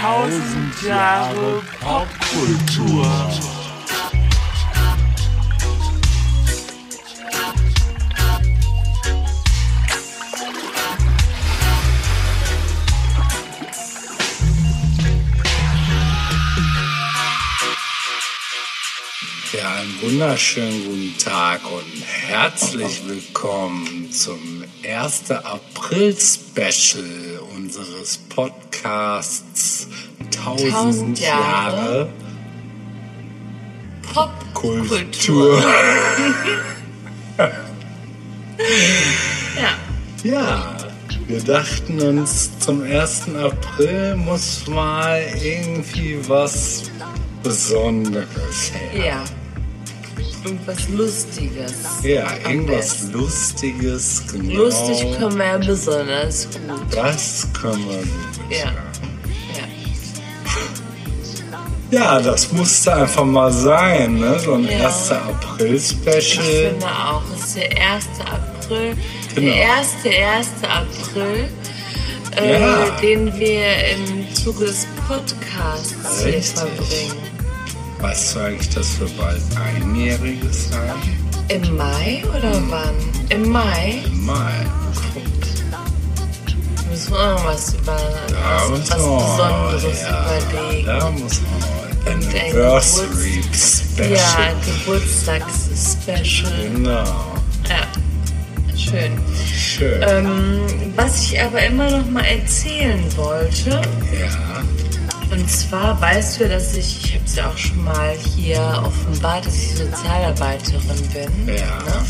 [0.00, 3.04] Tausend Jahre Popkultur.
[19.52, 25.30] Ja, einen wunderschönen guten Tag und herzlich willkommen zum 1.
[25.30, 29.49] April-Special unseres Podcasts
[30.46, 32.08] 1000, Tausend Jahre Jahre
[34.12, 34.88] Popkultur.
[34.88, 35.62] Kultur.
[39.56, 39.74] Ja,
[40.22, 40.76] Ja,
[41.26, 43.22] wir dachten uns, zum 1.
[43.34, 46.90] April muss mal irgendwie was
[47.42, 49.06] Besonderes her.
[49.06, 49.24] ja.
[50.44, 51.74] Irgendwas Lustiges.
[52.02, 53.12] Ja, irgendwas besten.
[53.12, 54.62] Lustiges, genau.
[54.64, 56.60] Lustig können wir ja besonders gut.
[56.96, 58.50] Das können wir gut.
[58.50, 58.56] Ja.
[58.58, 58.72] Ja.
[61.90, 62.00] Ja.
[62.18, 64.38] ja, das musste einfach mal sein, ne?
[64.38, 64.86] So ein Ja.
[64.86, 65.10] 1.
[65.10, 66.44] Ich April-Special.
[66.44, 68.06] finde auch, es ist der 1.
[68.20, 68.96] April.
[69.34, 69.46] Genau.
[69.46, 70.48] Der erste 1.
[70.68, 71.48] April,
[72.36, 72.90] äh, Ja.
[73.02, 76.58] den wir im Zuge des Podcasts hier Richtig.
[76.58, 77.16] verbringen.
[78.00, 81.00] Weißt du eigentlich, dass wir bald Einjähriges haben?
[81.48, 82.94] Im Mai oder wann?
[83.30, 83.98] Im Mai?
[84.06, 84.52] Im Mai.
[86.88, 87.96] Müssen wir auch noch was über
[88.28, 90.86] Da was, was Besonderes ja, überlegen.
[90.86, 91.79] Da muss man
[92.10, 94.10] Anniversary Special.
[94.12, 96.70] Ja, Geburtstags-Special.
[96.72, 97.36] Genau.
[97.68, 97.86] Ja,
[98.76, 99.12] schön.
[99.46, 100.02] Schön.
[100.02, 100.60] Ähm,
[100.96, 104.64] was ich aber immer noch mal erzählen wollte, ja.
[105.30, 109.46] und zwar weißt du, dass ich, ich habe es ja auch schon mal hier offenbart,
[109.46, 111.54] dass ich Sozialarbeiterin bin.
[111.54, 111.54] Ja.
[111.54, 112.04] Ne?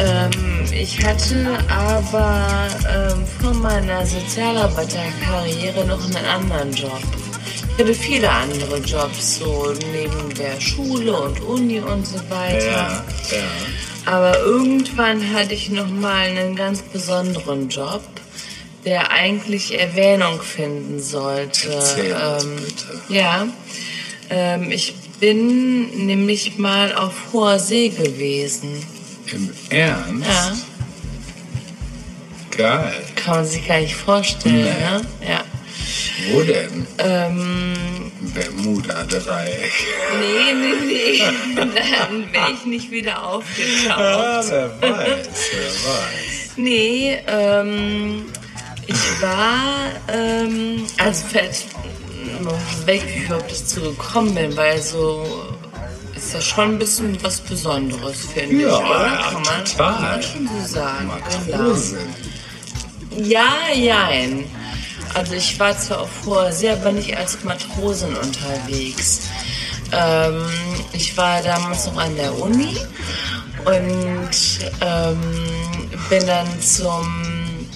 [0.00, 0.30] Ähm,
[0.70, 7.02] ich hatte aber ähm, vor meiner Sozialarbeiterkarriere noch einen anderen Job.
[7.78, 12.66] Ich hatte viele andere Jobs, so neben der Schule und Uni und so weiter.
[12.66, 13.04] Ja.
[13.30, 13.44] Ja.
[14.04, 18.02] Aber irgendwann hatte ich noch mal einen ganz besonderen Job,
[18.84, 21.72] der eigentlich Erwähnung finden sollte.
[21.72, 23.14] Erzähl ähm, bitte.
[23.14, 23.46] Ja,
[24.28, 28.84] ähm, ich bin nämlich mal auf hoher See gewesen.
[29.26, 30.26] Im Ernst?
[30.26, 30.56] Ja,
[32.56, 32.92] Geil.
[33.14, 34.62] kann man sich gar nicht vorstellen, Nee.
[34.64, 35.00] ne?
[35.28, 35.44] Ja.
[36.32, 36.86] Wo denn?
[36.98, 39.72] Ähm, Bermuda-Dreieck.
[40.20, 41.22] nee, nee, nee,
[41.56, 43.98] dann wäre ich nicht wieder aufgetaucht.
[43.98, 46.56] Ah, wer weiß, wer weiß.
[46.56, 48.24] Nee, ähm,
[48.86, 51.66] ich war, ähm, also vielleicht
[52.42, 55.24] noch weg, wie ich überhaupt dazu gekommen bin, weil so
[56.16, 58.88] ist ja schon ein bisschen was Besonderes, finde ich, Ja, oder?
[59.06, 59.92] ja, Kann man, total.
[59.94, 61.10] kann man schon so sagen.
[61.46, 61.58] Genau.
[61.58, 61.98] Matrosen.
[63.16, 64.44] Ja, jein.
[65.14, 69.22] Also ich war zwar auf hoher See, aber nicht als Matrosin unterwegs.
[69.92, 70.44] Ähm,
[70.92, 72.76] ich war damals noch an der Uni
[73.64, 74.30] und
[74.80, 77.66] ähm, bin dann zum,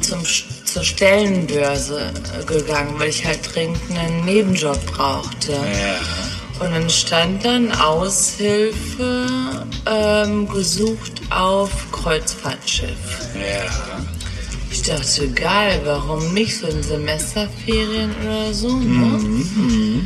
[0.00, 0.24] zum
[0.72, 2.10] zur Stellenbörse
[2.46, 5.52] gegangen, weil ich halt dringend einen Nebenjob brauchte.
[5.52, 6.64] Ja.
[6.64, 9.26] Und dann stand dann Aushilfe
[9.86, 12.88] ähm, gesucht auf Kreuzfahrtschiff.
[13.34, 13.70] Ja.
[14.82, 20.04] Ich dachte, geil, warum nicht so in Semesterferien oder so, ne?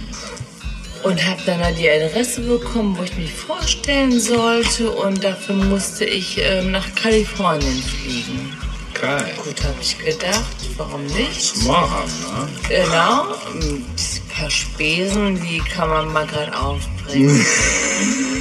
[1.03, 6.05] Und habe dann da die Adresse bekommen, wo ich mich vorstellen sollte und dafür musste
[6.05, 8.53] ich ähm, nach Kalifornien fliegen.
[8.93, 9.33] Geil.
[9.43, 10.45] Gut, habe ich gedacht,
[10.77, 11.57] warum nicht?
[11.65, 12.47] Machen, ne?
[12.69, 13.83] Genau, ein
[14.29, 17.47] paar Spesen, die kann man mal gerade aufbringen.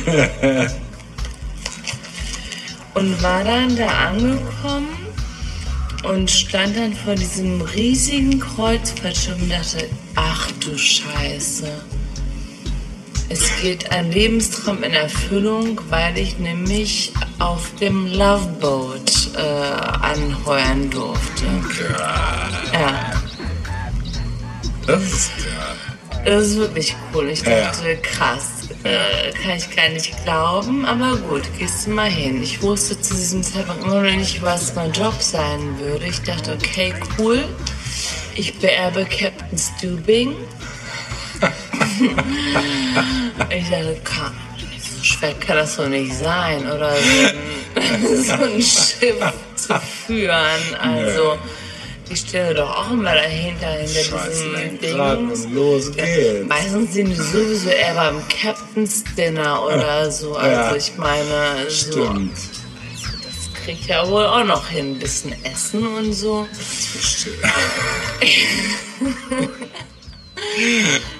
[2.93, 4.94] und war dann da angekommen
[6.09, 11.67] und stand dann vor diesem riesigen Kreuzfahrtschiff und dachte, ach du Scheiße.
[13.27, 20.89] Es geht ein Lebenstraum in Erfüllung, weil ich nämlich auf dem Love Boat äh, anheuern
[20.91, 21.45] durfte.
[22.71, 23.11] Ja.
[24.85, 25.31] Das ist.
[26.23, 27.29] Das ist wirklich cool.
[27.29, 27.61] Ich Ja.
[27.71, 28.54] dachte, krass,
[28.85, 30.85] äh, kann ich gar nicht glauben.
[30.85, 32.41] Aber gut, gehst du mal hin.
[32.41, 36.05] Ich wusste zu diesem Zeitpunkt immer noch nicht, was mein Job sein würde.
[36.05, 37.43] Ich dachte, okay, cool.
[38.35, 40.35] Ich beerbe Captain Stubing.
[43.49, 44.33] ich dachte, kann,
[44.79, 47.27] so schwer kann das doch nicht sein, oder so
[47.81, 50.75] ein, so ein Schiff zu führen.
[50.79, 51.37] Also,
[52.09, 54.43] ich stehe doch auch immer dahinter, hinter Scheiß
[54.81, 56.47] diesem los geht's.
[56.47, 60.35] Meistens sind die sowieso eher beim Captain's Dinner oder so.
[60.35, 60.75] Also Ja.
[60.75, 62.37] ich meine, so, Stimmt.
[62.37, 64.95] das krieg ich ja wohl auch noch hin.
[64.95, 66.47] Ein bisschen Essen und so.
[66.93, 67.37] Bestimmt.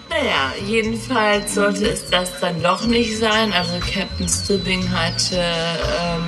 [0.10, 3.52] Naja, jedenfalls sollte es das dann doch nicht sein.
[3.54, 6.24] Also Captain Stubbing hatte, ähm,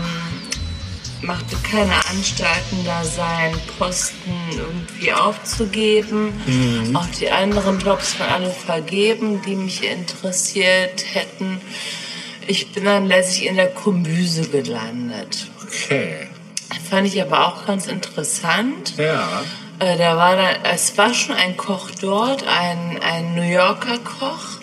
[1.22, 6.34] machte keine Anstalten, da seinen Posten irgendwie aufzugeben.
[6.94, 11.62] Auch die anderen Jobs waren alle vergeben, die mich interessiert hätten.
[12.48, 15.48] Ich bin dann letztlich in der Kombüse gelandet.
[15.66, 16.30] Okay.
[16.90, 18.94] Fand ich aber auch ganz interessant.
[18.98, 19.44] Ja.
[19.80, 24.60] Äh, da war dann, es war schon ein Koch dort, ein, ein New Yorker Koch.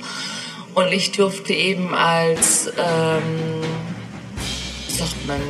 [0.75, 3.61] Und ich durfte eben als, ähm,
[4.89, 5.41] sagt man,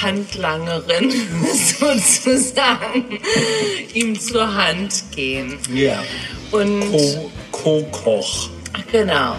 [0.00, 1.10] Handlangerin
[1.78, 3.18] sozusagen
[3.94, 5.58] ihm zur Hand gehen.
[5.72, 6.02] Ja.
[6.50, 8.50] Und Co- Co-Koch.
[8.92, 9.36] Genau.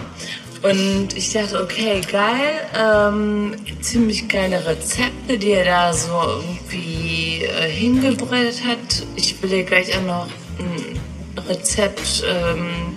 [0.62, 7.68] Und ich dachte, okay, geil, ähm, ziemlich geile Rezepte, die er da so irgendwie äh,
[7.68, 9.04] hingebreitet hat.
[9.16, 10.26] Ich will dir gleich auch noch
[10.60, 11.00] ein
[11.48, 12.94] Rezept ähm,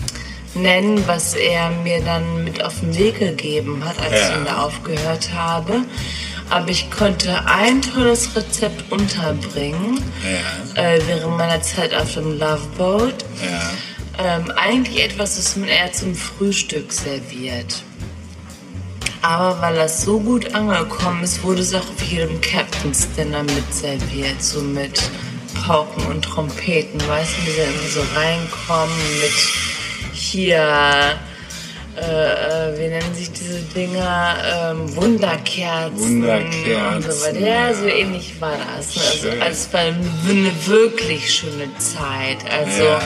[0.54, 4.30] nennen, was er mir dann mit auf den Weg gegeben hat, als Ja.
[4.30, 5.81] ich ihn da aufgehört habe.
[6.50, 10.81] Aber ich konnte ein tolles Rezept unterbringen Ja.
[10.81, 13.25] äh, während meiner Zeit auf dem Love Boat.
[13.44, 13.71] Ja.
[14.38, 17.83] Ähm, eigentlich etwas, das man eher zum Frühstück serviert.
[19.21, 23.74] Aber weil das so gut angekommen ist, wurde es auch auf jedem Captain's Dinner mit
[23.74, 24.42] serviert.
[24.42, 25.01] So mit
[25.65, 31.18] Pauken und Trompeten, weißt du, die dann immer so reinkommen mit hier,
[31.97, 34.36] äh, äh, wie nennen sich diese Dinger?
[34.71, 35.97] Ähm, Wunderkerzen.
[35.97, 37.39] Wunderkerzen, Und so weiter.
[37.39, 38.95] Ja, so ähnlich war das.
[38.95, 39.01] Ne?
[39.03, 42.38] Also, also es war eine wirklich schöne Zeit.
[42.51, 43.00] Also Ja.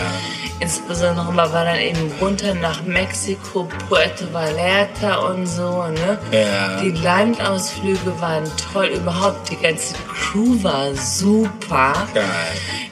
[0.59, 5.83] Insbesondere man war dann eben runter nach Mexiko, Puerto Vallarta und so.
[5.87, 6.17] Ne?
[6.31, 6.81] Ja.
[6.81, 8.87] Die Landausflüge waren toll.
[8.87, 11.93] Überhaupt die ganze Crew war super.
[12.13, 12.23] Geil.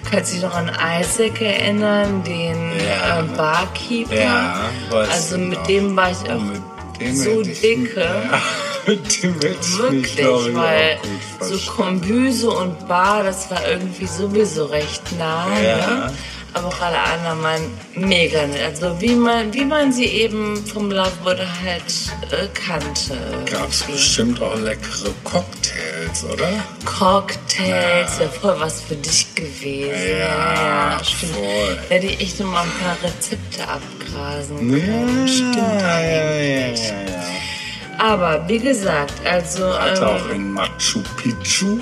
[0.10, 0.72] Kannst dich noch an
[1.02, 3.20] Isaac erinnern, den Ja.
[3.20, 4.16] äh, Barkeeper?
[4.16, 4.56] Ja,
[4.92, 5.68] also mit noch.
[5.68, 8.00] dem war ich auch Mit dem so dicke.
[8.02, 8.42] Ja,
[8.88, 10.98] mit mich, Wirklich, glaube weil
[11.42, 11.72] auch so.
[11.74, 15.46] Kombüse und Bar, das war irgendwie sowieso recht nah.
[15.62, 15.76] Ja.
[15.78, 16.14] Ne?
[16.58, 17.62] Aber auch alle anderen waren
[17.96, 18.62] mega nett.
[18.82, 21.84] Also wie man, wie man sie eben vom Loveboat halt
[22.32, 23.18] äh, kannte.
[23.52, 26.50] Gab es bestimmt auch leckere Cocktails, oder?
[26.86, 28.20] Cocktails, Ja.
[28.20, 30.20] wäre voll was für dich gewesen.
[30.20, 31.34] Ja, stimmt.
[31.34, 31.78] voll.
[31.90, 35.28] Da hätte ich echt noch mal ein paar Rezepte abgrasen Ja, können.
[35.28, 36.88] Stimmt ja, ja, eigentlich.
[36.88, 37.24] ja, ja.
[38.00, 39.78] Aber wie gesagt, also.
[39.78, 41.80] Hat ähm, auch in Machu Picchu.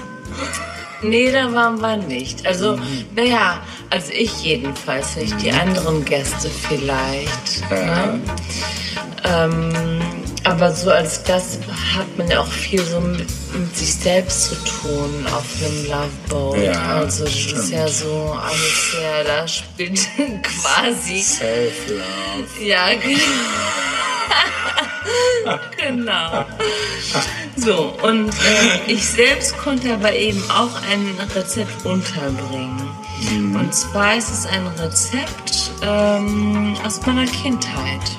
[1.01, 2.45] Nee, da waren wir nicht.
[2.47, 2.79] Also,
[3.15, 5.41] naja, also ich jedenfalls nicht.
[5.41, 7.61] Die anderen Gäste vielleicht.
[7.69, 8.07] Ja.
[8.07, 8.19] Ne?
[9.23, 10.01] Ähm,
[10.43, 11.61] aber so als Gast
[11.95, 16.09] hat man ja auch viel so mit, mit sich selbst zu tun auf einem Love
[16.29, 16.57] Boat.
[16.57, 17.59] Ja, also das stimmt.
[17.59, 19.99] ist ja so alles sehr, da spielt
[20.43, 21.21] quasi.
[21.21, 22.63] Self-Love.
[22.63, 22.89] Ja,
[25.77, 26.45] genau.
[27.55, 32.87] So, und äh, ich selbst konnte aber eben auch ein Rezept unterbringen.
[33.31, 38.17] Und zwar ist es ein Rezept ähm, aus meiner Kindheit.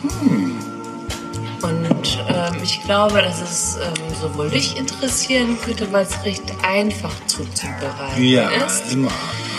[1.63, 7.13] Und ähm, ich glaube, dass es ähm, sowohl dich interessieren könnte, weil es recht einfach
[7.27, 8.93] zuzubereiten Ja, ist.
[8.93, 9.11] immer.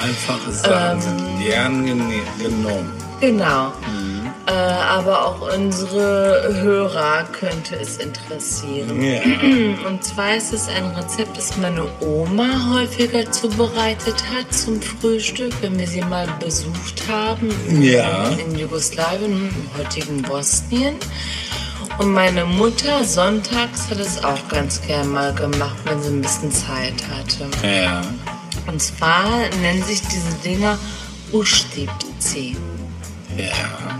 [0.03, 1.85] Einfache Sachen sind gern
[2.39, 2.91] genommen.
[3.19, 3.73] Genau.
[4.47, 9.01] Äh, aber auch unsere Hörer könnte es interessieren.
[9.03, 9.19] Ja.
[9.87, 15.77] Und zwar ist es ein Rezept, das meine Oma häufiger zubereitet hat zum Frühstück, wenn
[15.77, 17.49] wir sie mal besucht haben
[17.81, 18.29] Ja.
[18.29, 20.95] in Jugoslawien, im heutigen Bosnien.
[21.97, 26.51] Und meine Mutter sonntags hat es auch ganz gern mal gemacht, wenn sie ein bisschen
[26.53, 27.49] Zeit hatte.
[27.67, 28.01] Ja.
[28.67, 29.25] Und zwar
[29.61, 30.77] nennen sich diese Dinger
[31.33, 32.55] Ustipci.
[33.35, 33.99] Ja.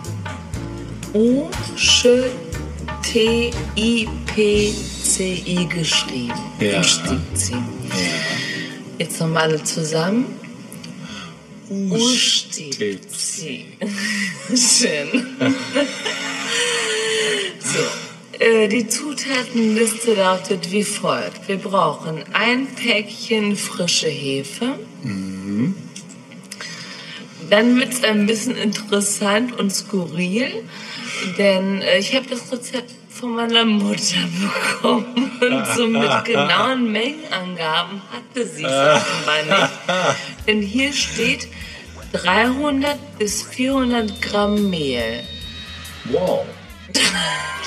[4.27, 6.33] U-T-I-P-C-I geschrieben.
[6.59, 6.79] Ja.
[6.79, 7.55] Ustipci.
[8.99, 10.25] Jetzt nochmal alle zusammen.
[11.69, 13.65] Ustipci.
[14.49, 15.25] Schön.
[17.59, 17.79] so.
[18.39, 21.47] äh, Die Zutatenliste lautet wie folgt.
[21.47, 24.77] Wir brauchen ein Päckchen frische Hefe.
[27.49, 30.63] Dann wird es ein bisschen interessant und skurril,
[31.37, 38.01] denn äh, ich habe das Rezept von meiner Mutter bekommen und so mit genauen Mengenangaben
[38.11, 40.17] hatte sie es offenbar nicht.
[40.47, 41.47] Denn hier steht
[42.13, 45.23] 300 bis 400 Gramm Mehl.
[46.05, 46.45] Wow.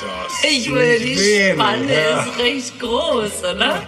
[0.01, 2.23] Das Ich meine, die wenig, Spanne ja.
[2.23, 3.87] ist recht groß, oder?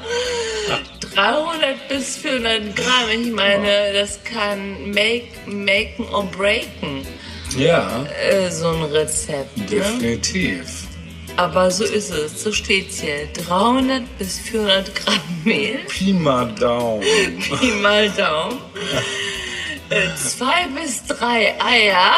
[1.15, 3.09] 300 bis 400 Gramm.
[3.11, 7.07] Ich meine, das kann make, maken or breaken,
[7.57, 9.57] Ja, äh, so ein Rezept.
[9.59, 9.65] Ne?
[9.67, 10.65] definitiv.
[11.37, 13.27] Aber so ist es, so steht's hier.
[13.47, 17.03] 300 bis 400 Gramm Mehl, Pi mal Daumen.
[17.61, 18.59] Pi mal Daumen.
[19.89, 22.17] Äh, zwei bis drei Eier.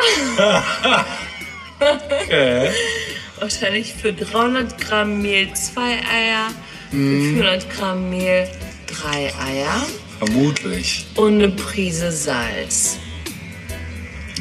[1.80, 2.70] Okay.
[3.40, 6.50] Wahrscheinlich für 300 Gramm Mehl zwei Eier,
[6.90, 8.48] für 400 Gramm Mehl
[8.86, 9.86] drei Eier
[10.18, 11.06] Vermutlich.
[11.16, 12.98] und eine Prise Salz.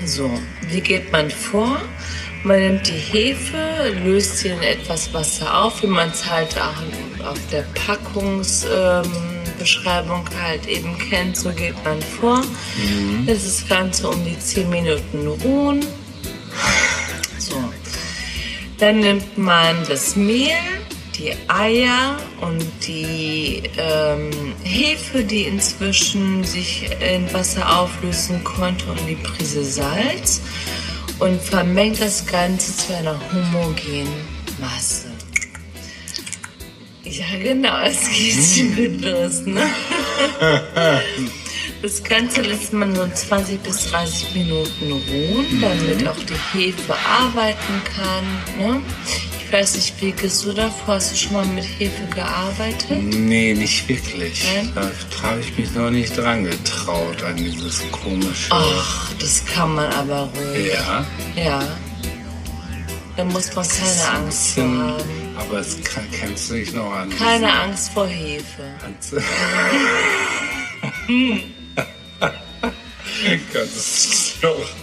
[0.05, 0.29] So,
[0.69, 1.81] wie geht man vor?
[2.43, 6.83] Man nimmt die Hefe, löst sie in etwas Wasser auf, wie man es halt auch
[7.25, 11.37] auf der Packungsbeschreibung ähm, halt eben kennt.
[11.37, 12.43] So geht man vor.
[13.25, 15.85] Lässt das Ganze um die 10 Minuten ruhen.
[17.37, 17.55] So.
[18.79, 20.57] Dann nimmt man das Mehl,
[21.17, 24.31] die Eier und die ähm,
[24.63, 30.41] Hefe, die inzwischen sich in Wasser auflösen konnte, und die Prise Salz
[31.19, 34.07] und vermengt das Ganze zu einer homogenen
[34.59, 35.11] Masse.
[37.03, 39.69] Ja, genau, es geht schon gut los, ne?
[41.83, 47.81] Das Ganze lässt man so 20 bis 30 Minuten ruhen, damit auch die Hefe arbeiten
[47.93, 48.23] kann.
[48.57, 48.81] Ne?
[49.53, 50.95] Ich weiß nicht, wie gehst du davor?
[50.95, 52.89] Hast du schon mal mit Hefe gearbeitet?
[52.89, 54.43] Nee, nicht wirklich.
[54.55, 54.71] Nein?
[54.73, 54.89] Da
[55.21, 58.49] habe ich mich noch nicht dran getraut an dieses komische.
[58.49, 60.73] Ach, das kann man aber ruhig.
[60.73, 61.05] Ja.
[61.35, 61.61] Ja.
[63.15, 65.03] Da muss man keine Angst vor haben.
[65.37, 68.63] Aber es kann, kennst du dich noch an Keine Angst vor Hefe.
[69.11, 69.17] du
[73.23, 74.82] dich noch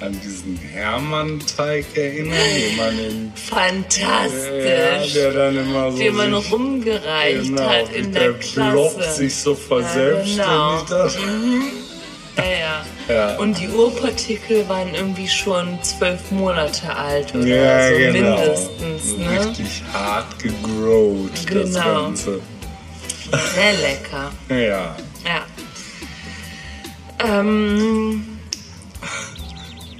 [0.00, 5.12] an diesen Hermann-Teig erinnern, den man in Ja, Fantastisch.
[5.14, 9.12] der dann immer so den man sich, rumgereicht genau, hat in der der Klasse.
[9.14, 10.38] sich so verselbstständigt
[10.88, 11.04] genau.
[11.04, 11.16] hat.
[12.36, 12.84] Ja, ja.
[13.08, 13.36] Ja.
[13.36, 18.36] Und die Urpartikel waren irgendwie schon zwölf Monate alt oder Ja, so genau.
[18.40, 19.16] mindestens.
[19.16, 19.40] Ne?
[19.46, 22.02] Richtig hart gegrowt, das Genau.
[22.02, 22.40] Ganze.
[23.54, 24.32] Sehr lecker.
[24.48, 24.96] Ja.
[25.24, 25.46] Ja.
[27.24, 28.35] Ähm,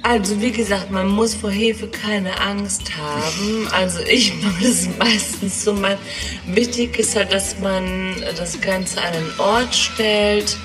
[0.07, 3.67] also wie gesagt, man muss vor Hefe keine Angst haben.
[3.71, 5.73] Also ich mache das meistens so.
[5.73, 5.97] Man,
[6.47, 10.55] wichtig ist halt, dass man das Ganze an einen Ort stellt,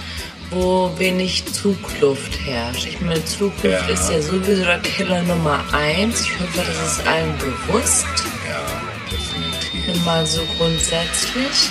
[0.51, 2.87] wo wenig Zugluft herrscht.
[2.87, 3.87] Ich meine, Zugluft Ja.
[3.89, 6.21] ist ja sowieso der Killer Nummer eins.
[6.23, 8.07] Ich hoffe, das ist allen bewusst.
[8.49, 8.65] Ja,
[9.11, 10.05] definitiv.
[10.05, 11.71] Mal so grundsätzlich.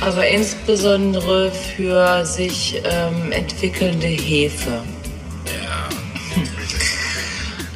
[0.00, 4.82] Aber insbesondere für sich ähm, entwickelnde Hefe.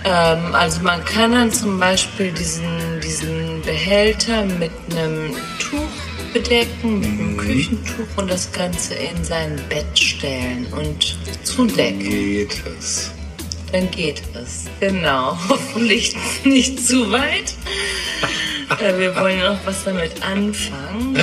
[0.05, 7.09] Ähm, also man kann dann zum Beispiel diesen, diesen Behälter mit einem Tuch bedecken, mit
[7.09, 11.99] einem Küchentuch und das Ganze in sein Bett stellen und zudecken.
[11.99, 13.13] Geht es.
[13.71, 14.65] Dann geht es.
[14.81, 15.39] Genau.
[15.49, 17.55] Hoffentlich nicht zu weit.
[18.81, 21.15] Äh, Wir wollen ja noch was damit anfangen.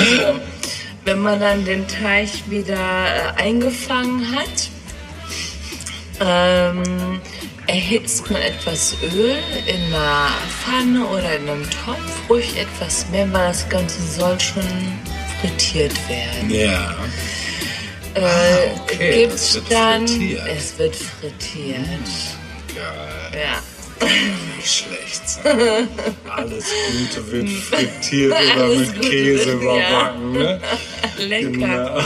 [1.03, 4.69] Wenn man dann den Teig wieder äh, eingefangen hat,
[6.19, 7.19] ähm,
[7.69, 13.49] erhitzt man etwas Öl in einer Pfanne oder in einem Topf, ruhig etwas mehr, weil
[13.49, 14.63] das Ganze soll schon
[15.39, 16.49] frittiert werden.
[16.49, 16.95] Ja.
[18.15, 20.47] Äh, okay, gibt's das wird dann, frittiert.
[20.47, 22.09] es wird frittiert.
[22.75, 23.43] Geil.
[23.43, 23.61] Ja.
[24.57, 25.87] Nicht schlecht sein.
[26.27, 30.31] Alles Gute wird frittiert oder mit Käse überbacken.
[30.31, 30.61] Ne?
[31.17, 31.49] Lecker.
[31.51, 31.99] Genau.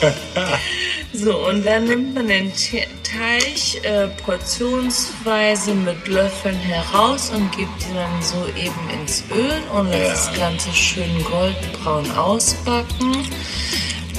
[1.22, 7.82] So, und dann nimmt man den Te- Teig äh, portionsweise mit Löffeln heraus und gibt
[7.88, 10.30] ihn dann so eben ins Öl und lässt Ja.
[10.30, 13.26] das Ganze schön goldbraun ausbacken.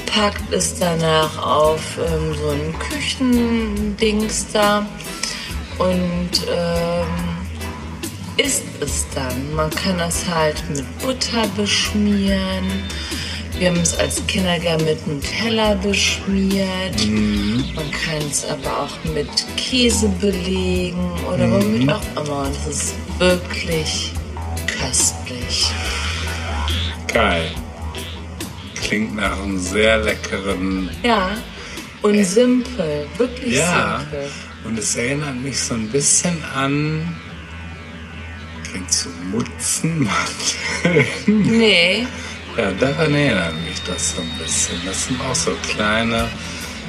[0.05, 4.85] Packt es danach auf ähm, so ein Küchendings da
[5.79, 7.07] und ähm,
[8.37, 9.55] isst es dann.
[9.55, 12.65] Man kann das halt mit Butter beschmieren.
[13.61, 16.95] Wir haben es als Kinder gern mit Nutella beschmiert.
[17.75, 22.47] Man kann es aber auch mit Käse belegen oder womit auch immer.
[22.47, 24.13] Und es ist wirklich
[24.65, 25.67] köstlich.
[27.13, 27.51] Geil.
[28.81, 30.89] Klingt nach einem sehr leckeren.
[31.03, 31.29] Ja,
[32.01, 33.99] und simpel, wirklich Ja.
[33.99, 34.27] simpel.
[34.63, 37.15] Und es erinnert mich so ein bisschen an.
[38.73, 40.09] Kennst du Mutzenmandeln?
[41.27, 42.07] Nee,
[42.57, 44.79] Ja, daran erinnert mich das so ein bisschen.
[44.85, 46.29] Das sind auch so kleine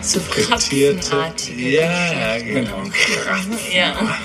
[0.01, 1.17] so frittierte.
[1.57, 2.83] Ja, genau.
[3.73, 3.95] Ja.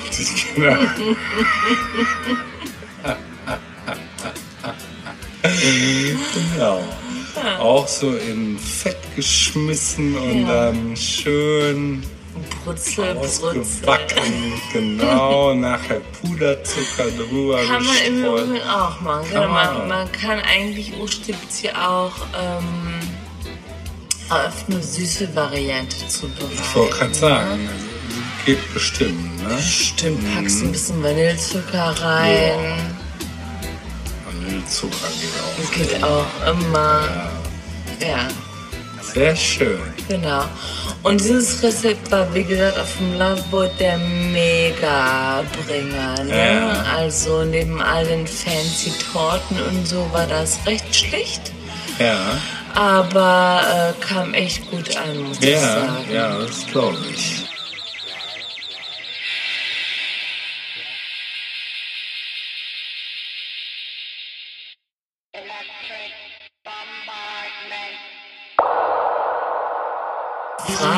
[6.54, 6.84] Genau.
[7.34, 7.60] genau.
[7.60, 12.17] auch so in Fett geschmissen und dann schön Brutzel,
[12.64, 13.18] Brutzel.
[13.18, 14.54] ausgebacken.
[14.74, 18.24] genau, nachher Puderzucker drüber Kann man im.
[18.26, 19.24] Übrigen auch machen.
[19.32, 23.00] Kann Genau, man man, man kann eigentlich Urstipzi auch ähm,
[24.30, 26.52] auf eine süße Variante zubereiten.
[26.62, 27.86] Ich wollte gerade sagen, also,
[28.46, 29.58] geht bestimmt, ne?
[29.62, 32.80] Stimmt, packst ein bisschen Vanillezucker rein.
[34.26, 35.72] Vanillezucker geht auch.
[35.72, 37.02] Geht auch immer.
[38.00, 38.28] Ja,
[39.14, 39.80] Sehr schön.
[40.08, 40.44] genau.
[41.04, 46.24] Und dieses Rezept war, wie gesagt, auf dem Loveboat der Mega-Bringer.
[46.24, 46.60] Ne?
[46.60, 46.86] Ja.
[46.96, 51.52] Also neben all den fancy Torten und so war das recht schlicht.
[52.00, 52.18] Ja,
[52.76, 56.06] Aber äh, kam echt gut an, muss ich ja, sagen.
[56.12, 57.44] ja, das glaube ich.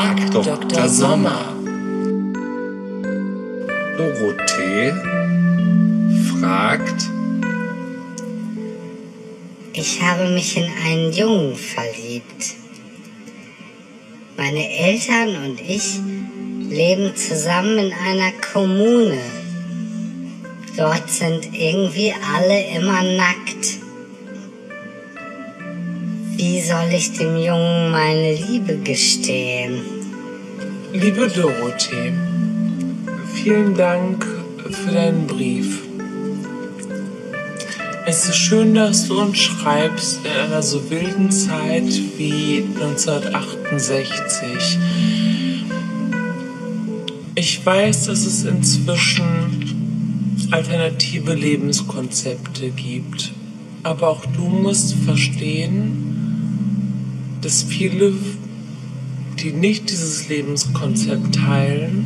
[0.09, 0.57] Frag Dr.
[0.57, 0.89] Dr.
[0.89, 1.53] Sommer.
[3.95, 4.91] Dorothee
[6.31, 7.03] fragt,
[9.73, 12.55] Ich habe mich in einen Jungen verliebt.
[14.35, 15.99] Meine Eltern und ich
[16.71, 19.21] leben zusammen in einer Kommune.
[20.75, 23.77] Dort sind irgendwie alle immer nackt.
[26.35, 29.98] Wie soll ich dem Jungen meine Liebe gestehen?
[30.91, 32.13] Liebe Dorothee,
[33.35, 34.25] vielen Dank
[34.71, 35.83] für deinen Brief.
[38.07, 44.79] Es ist schön, dass du uns schreibst in einer so wilden Zeit wie 1968.
[47.35, 53.31] Ich weiß, dass es inzwischen alternative Lebenskonzepte gibt.
[53.83, 56.09] Aber auch du musst verstehen,
[57.41, 58.13] dass viele,
[59.41, 62.05] die nicht dieses Lebenskonzept teilen,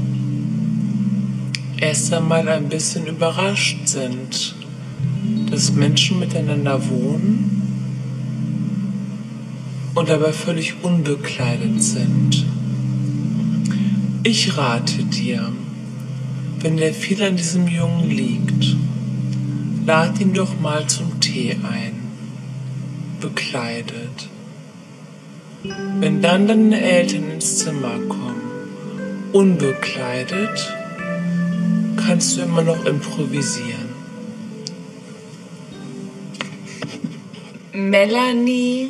[1.77, 4.55] erst einmal ein bisschen überrascht sind,
[5.49, 7.63] dass Menschen miteinander wohnen
[9.95, 12.45] und dabei völlig unbekleidet sind.
[14.23, 15.51] Ich rate dir,
[16.59, 18.77] wenn der viel an diesem Jungen liegt,
[19.85, 21.93] lad ihn doch mal zum Tee ein,
[23.19, 24.02] bekleidet.
[25.63, 28.41] Wenn dann deine Eltern ins Zimmer kommen,
[29.31, 30.73] unbekleidet,
[31.95, 33.93] kannst du immer noch improvisieren.
[37.71, 38.89] Melanie.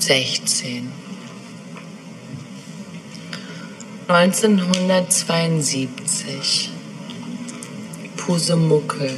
[0.00, 0.92] 16
[4.08, 6.70] 1972
[8.16, 9.10] Pusemuckel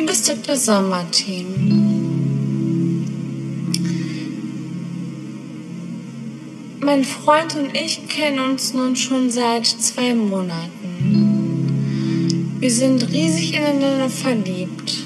[0.00, 0.56] Liebes Dr.
[0.56, 1.46] Sommerteam
[6.80, 10.70] Mein Freund und ich kennen uns nun schon seit zwei Monaten.
[12.60, 15.04] Wir sind riesig ineinander verliebt.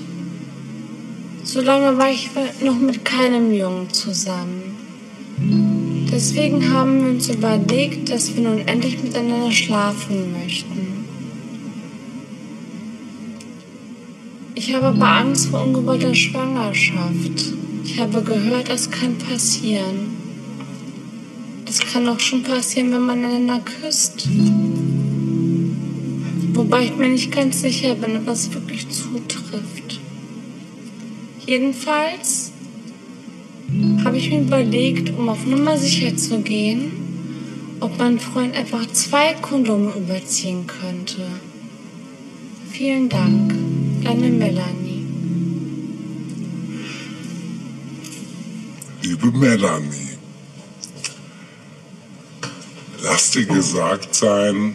[1.42, 2.30] So lange war ich
[2.60, 4.76] noch mit keinem Jungen zusammen.
[6.12, 11.03] Deswegen haben wir uns überlegt, dass wir nun endlich miteinander schlafen möchten.
[14.56, 17.54] Ich habe aber Angst vor ungewollter Schwangerschaft.
[17.84, 20.16] Ich habe gehört, das kann passieren.
[21.64, 24.28] Das kann auch schon passieren, wenn man einander küsst.
[26.52, 29.98] Wobei ich mir nicht ganz sicher bin, ob das wirklich zutrifft.
[31.46, 32.52] Jedenfalls
[34.04, 36.92] habe ich mir überlegt, um auf Nummer sicher zu gehen,
[37.80, 41.26] ob mein Freund einfach zwei Kondome überziehen könnte.
[42.70, 43.52] Vielen Dank,
[44.04, 45.06] deine Melanie.
[49.02, 50.18] Liebe Melanie,
[53.02, 54.74] lass dir gesagt sein,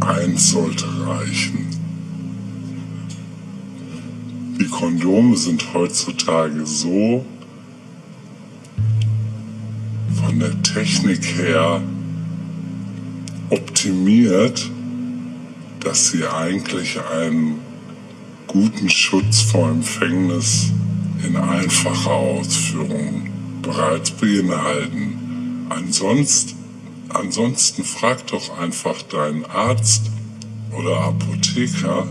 [0.00, 1.68] eins sollte reichen.
[4.60, 7.24] Die Kondome sind heutzutage so
[10.20, 11.80] von der Technik her
[13.50, 14.70] optimiert,
[15.84, 17.60] dass sie eigentlich einen
[18.46, 20.70] guten Schutz vor Empfängnis
[21.24, 23.28] in einfacher Ausführung
[23.62, 25.66] bereits beinhalten.
[25.68, 26.56] Ansonsten,
[27.08, 30.10] ansonsten frag doch einfach deinen Arzt
[30.72, 32.06] oder Apotheker,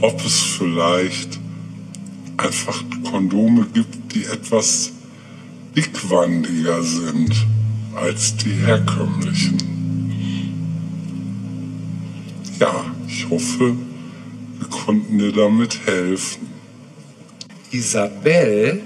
[0.00, 1.38] ob es vielleicht
[2.36, 4.92] einfach Kondome gibt, die etwas
[5.74, 7.34] dickwandiger sind
[7.94, 9.77] als die herkömmlichen.
[12.58, 13.76] Ja, ich hoffe,
[14.58, 16.48] Wir konnten dir damit helfen.
[17.70, 18.82] Isabel,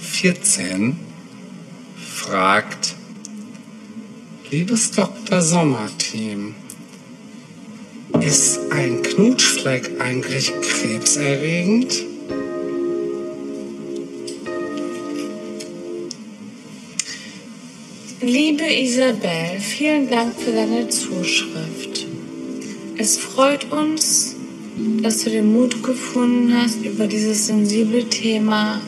[0.00, 0.98] 14,
[1.96, 2.96] fragt,
[4.50, 5.40] liebes Dr.
[5.40, 6.56] Sommerteam,
[8.20, 12.04] ist ein Knutschfleck eigentlich krebserregend?
[18.20, 21.97] Liebe Isabel, vielen Dank für deine Zuschrift.
[23.00, 24.34] Es freut uns,
[25.02, 28.80] dass du den Mut gefunden hast, über dieses sensible Thema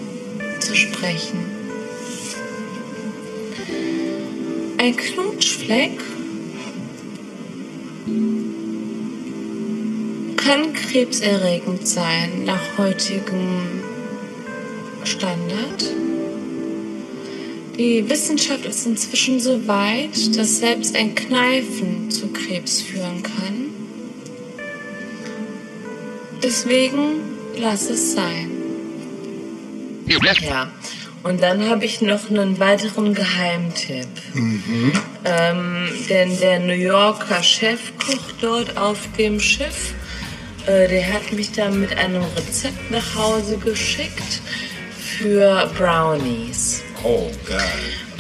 [0.59, 1.39] zu sprechen.
[4.79, 6.01] Ein Knutschfleck
[10.37, 13.61] kann krebserregend sein nach heutigem
[15.05, 15.85] Standard.
[17.79, 23.70] Die Wissenschaft ist inzwischen so weit, dass selbst ein Kneifen zu Krebs führen kann.
[26.43, 27.21] Deswegen
[27.57, 28.51] lass es sein.
[30.07, 30.71] Ja,
[31.23, 34.09] und dann habe ich noch einen weiteren Geheimtipp.
[35.25, 39.93] Ähm, denn der New Yorker Chefkoch dort auf dem Schiff,
[40.67, 44.41] äh, der hat mich da mit einem Rezept nach Hause geschickt
[45.19, 46.83] für Brownies.
[47.05, 47.61] Oh, geil.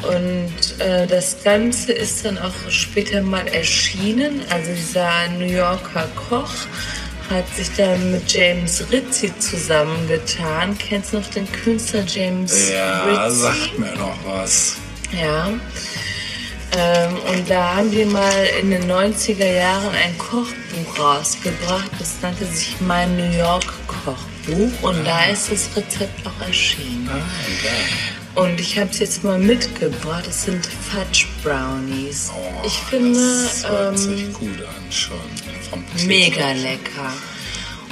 [0.02, 4.42] Und äh, das Ganze ist dann auch später mal erschienen.
[4.50, 6.52] Also dieser New Yorker Koch
[7.30, 10.76] hat sich dann mit James Rizzi zusammengetan.
[10.78, 13.36] Kennst du noch den Künstler James Ja, Rizzi?
[13.40, 14.76] sagt mir noch was.
[15.12, 15.48] Ja.
[16.76, 21.90] Ähm, und da haben die mal in den 90er Jahren ein Kochbuch rausgebracht.
[21.98, 24.82] Das nannte sich Mein New York Kochbuch.
[24.82, 27.08] Und da ist das Rezept auch erschienen.
[27.12, 28.40] Ah.
[28.40, 30.24] Und ich habe es jetzt mal mitgebracht.
[30.26, 32.30] Das sind Fudge Brownies.
[32.32, 35.16] Oh, ich finde das hört sich ähm, gut an schon.
[35.70, 36.62] Vom mega Titel.
[36.62, 37.12] lecker.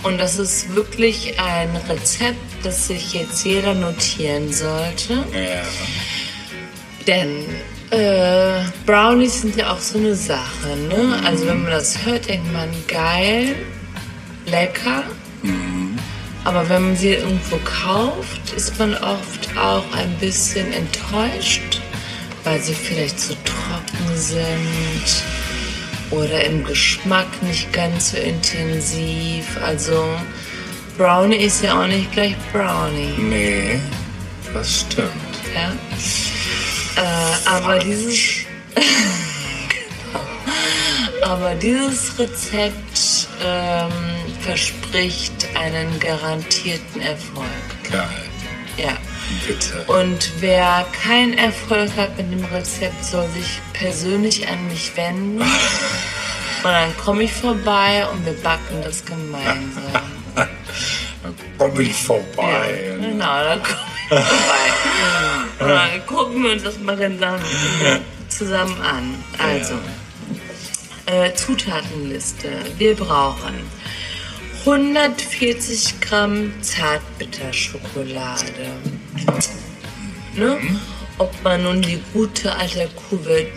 [0.02, 5.24] Und das ist wirklich ein Rezept, das sich jetzt jeder notieren sollte.
[5.32, 5.62] Ja.
[7.06, 7.44] Denn
[7.90, 11.20] äh, Brownies sind ja auch so eine Sache, ne?
[11.24, 13.56] Also wenn man das hört, denkt man geil,
[14.46, 15.04] lecker.
[16.44, 21.80] Aber wenn man sie irgendwo kauft, ist man oft auch ein bisschen enttäuscht,
[22.44, 25.37] weil sie vielleicht zu trocken sind
[26.10, 29.44] oder im Geschmack nicht ganz so intensiv.
[29.62, 30.08] Also
[30.96, 33.14] Brownie ist ja auch nicht gleich Brownie.
[33.18, 33.80] Nee,
[34.52, 35.12] das stimmt.
[35.54, 35.72] Ja?
[36.96, 38.46] Äh, aber dieses.
[41.22, 43.92] aber dieses Rezept ähm,
[44.40, 47.46] verspricht einen garantierten Erfolg.
[47.90, 48.08] Geil.
[48.76, 48.96] Ja.
[49.46, 49.84] Bitte.
[49.86, 55.40] Und wer keinen Erfolg hat mit dem Rezept, soll sich persönlich an mich wenden.
[55.40, 60.02] Und dann komme ich vorbei und wir backen das gemeinsam.
[60.34, 60.48] Dann
[61.56, 62.84] komm ich vorbei.
[62.84, 64.72] Ja, genau, da komme ich vorbei.
[65.60, 67.44] Und dann gucken wir uns das mal zusammen,
[68.28, 69.14] zusammen an.
[69.38, 69.74] Also,
[71.06, 72.48] äh, Zutatenliste.
[72.76, 73.54] Wir brauchen
[74.60, 78.66] 140 Gramm Zartbitterschokolade.
[80.34, 80.58] Ne?
[81.18, 83.50] Ob man nun die gute alte Kuvertüre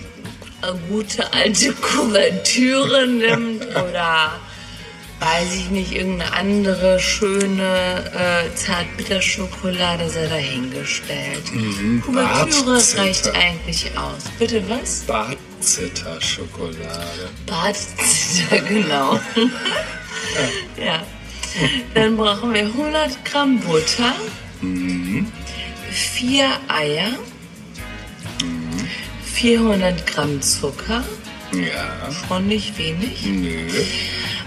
[0.64, 4.40] äh, gute alte Kuvertüre nimmt oder
[5.22, 11.44] weiß ich nicht, irgendeine andere schöne äh, Zartbitterschokolade sei dahingestellt.
[12.04, 13.04] Kuvertüre Bartzitter.
[13.04, 14.24] reicht eigentlich aus.
[14.40, 15.02] Bitte was?
[15.02, 17.30] Barzitter-Schokolade.
[17.46, 19.20] Bartzitter, genau.
[20.84, 21.04] ja.
[21.94, 24.16] Dann brauchen wir 100 Gramm Butter,
[25.92, 27.12] vier Eier,
[29.34, 31.04] 400 Gramm Zucker,
[31.54, 32.10] Ja.
[32.28, 33.68] schon nicht wenig, Nö.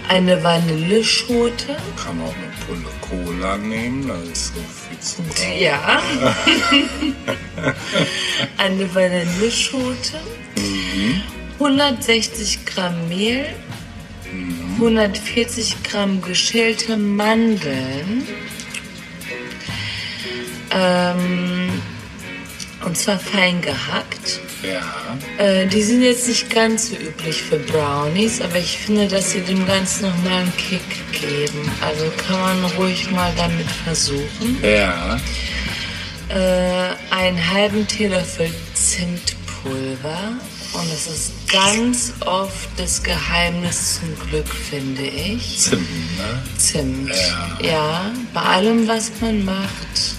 [0.09, 5.53] eine Vanilleschote, Kann auch eine Pulle Cola nehmen, da ist so viel Zucker.
[5.55, 6.01] ja,
[8.57, 10.19] eine Vanilleschote,
[11.59, 13.45] 160 Gramm Mehl,
[14.77, 18.27] 140 Gramm geschälte Mandeln,
[20.75, 21.81] ähm,
[22.85, 24.39] und zwar fein gehackt.
[24.61, 25.43] Ja.
[25.43, 29.41] Äh, die sind jetzt nicht ganz so üblich für Brownies, aber ich finde, dass sie
[29.41, 31.71] dem Ganzen nochmal einen Kick geben.
[31.81, 34.57] Also kann man ruhig mal damit versuchen.
[34.61, 35.19] Ja.
[36.29, 40.33] Äh, einen halben Teelöffel Zimtpulver.
[40.73, 45.59] Und das ist ganz oft das Geheimnis zum Glück, finde ich.
[45.59, 46.43] Zimt, ne?
[46.57, 47.15] Zimt.
[47.61, 47.67] Ja.
[47.69, 50.15] ja, bei allem, was man macht.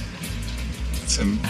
[1.07, 1.41] Zimt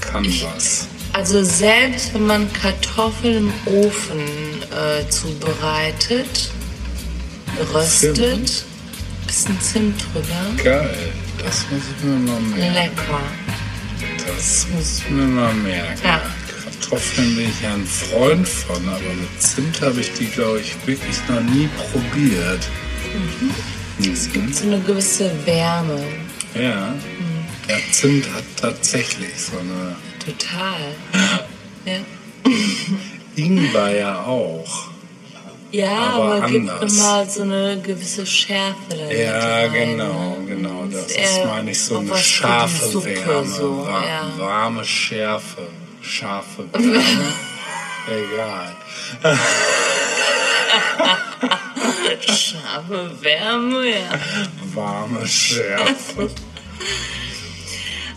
[0.00, 0.86] kann was.
[1.12, 4.20] Also selbst wenn man Kartoffeln im Ofen
[4.70, 6.50] äh, zubereitet,
[7.58, 8.64] geröstet,
[9.26, 10.62] bisschen Zimt drüber.
[10.62, 11.12] Geil.
[11.42, 12.74] Das muss ich mir mal merken.
[12.74, 13.20] Lecker.
[14.26, 16.00] Das muss ich mir mal merken.
[16.04, 16.22] Ja.
[16.64, 20.74] Kartoffeln bin ich ja ein Freund von, aber mit Zimt habe ich die, glaube ich,
[20.86, 22.68] wirklich noch nie probiert.
[24.00, 26.00] Es gibt so eine gewisse Wärme.
[26.54, 26.94] Ja.
[27.70, 29.96] Ja, Zimt hat tatsächlich so eine.
[30.24, 30.94] Total.
[31.86, 31.96] Ja.
[33.36, 34.90] Ingwer ja auch.
[35.72, 40.84] Ja, Aber aber, gibt immer so eine gewisse Schärfe da Ja, genau, genau.
[40.92, 43.46] Das ist, meine ich, so eine scharfe Suppe, Wärme.
[43.46, 44.30] so, ja.
[44.36, 45.68] Warme Schärfe.
[46.02, 47.32] Scharfe Wärme.
[48.10, 48.76] Egal.
[52.26, 54.20] Scharfe Wärme, ja.
[54.74, 56.28] Warme Schärfe.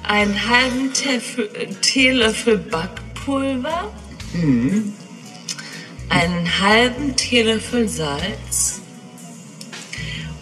[0.03, 1.49] Einen halben Teefel,
[1.81, 3.91] Teelöffel Backpulver.
[6.09, 8.81] Einen halben Teelöffel Salz.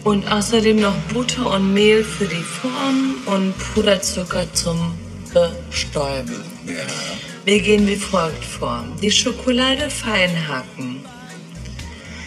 [0.02, 4.94] Und außerdem noch Butter und Mehl für die Form und Puderzucker zum
[5.32, 6.42] Bestäuben.
[6.66, 6.74] Ja.
[7.44, 8.84] Wir gehen wie folgt vor.
[9.00, 11.04] Die Schokolade fein hacken.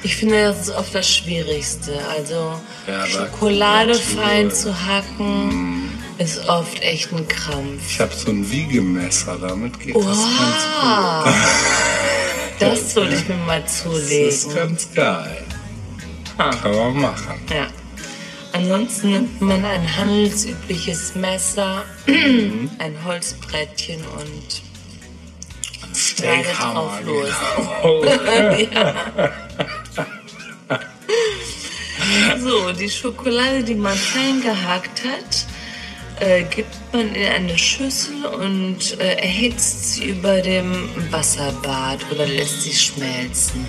[0.04, 2.00] Ich finde, das ist oft das Schwierigste.
[2.16, 7.82] Also Ja, Schokolade fein zu hacken ist oft echt ein Krampf.
[7.90, 10.18] Ich habe so ein Wiegemesser, damit geht das ganz
[10.82, 11.34] Wow.
[12.60, 13.70] Das sollte ich mir mal gut.
[13.74, 14.56] Das ist zulegen.
[14.70, 15.44] ganz geil.
[16.38, 16.52] Ah.
[16.56, 17.42] Kann man machen.
[17.54, 17.68] Ja.
[18.54, 22.70] Ansonsten nimmt man ein handelsübliches Messer, Mhm.
[22.80, 24.62] ein Holzbrettchen und
[25.94, 26.74] Steakhammer.
[26.74, 27.30] drauf los.
[32.40, 35.45] So, die Schokolade, die man fein gehackt hat,
[36.20, 42.64] äh, gibt man in eine Schüssel und äh, erhitzt sie über dem Wasserbad oder lässt
[42.64, 43.66] sie schmelzen.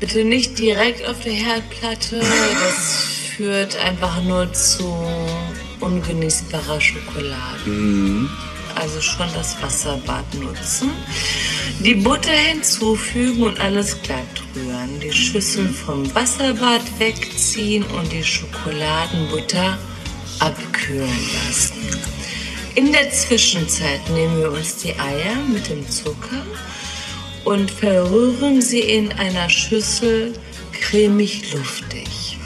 [0.00, 4.92] Bitte nicht direkt auf der Herdplatte, das führt einfach nur zu
[5.80, 8.28] ungenießbarer Schokolade.
[8.74, 10.90] Also schon das Wasserbad nutzen.
[11.80, 14.42] Die Butter hinzufügen und alles glatt
[14.92, 15.00] rühren.
[15.00, 19.78] Die Schüssel vom Wasserbad wegziehen und die Schokoladenbutter
[20.38, 21.08] abkühlen
[21.46, 21.74] lassen.
[22.74, 26.44] In der Zwischenzeit nehmen wir uns die Eier mit dem Zucker
[27.44, 30.32] und verrühren sie in einer Schüssel
[30.72, 32.38] cremig luftig.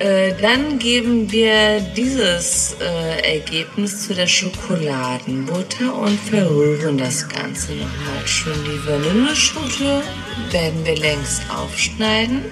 [0.00, 8.26] Äh, Dann geben wir dieses äh, Ergebnis zu der Schokoladenbutter und verrühren das Ganze nochmal
[8.26, 8.54] schön.
[8.64, 10.02] Die Vanilleschote
[10.52, 12.46] werden wir längst aufschneiden,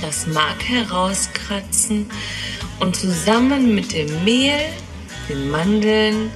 [0.00, 2.08] das Mark herauskratzen
[2.80, 4.60] und zusammen mit dem Mehl,
[5.28, 6.30] den Mandeln,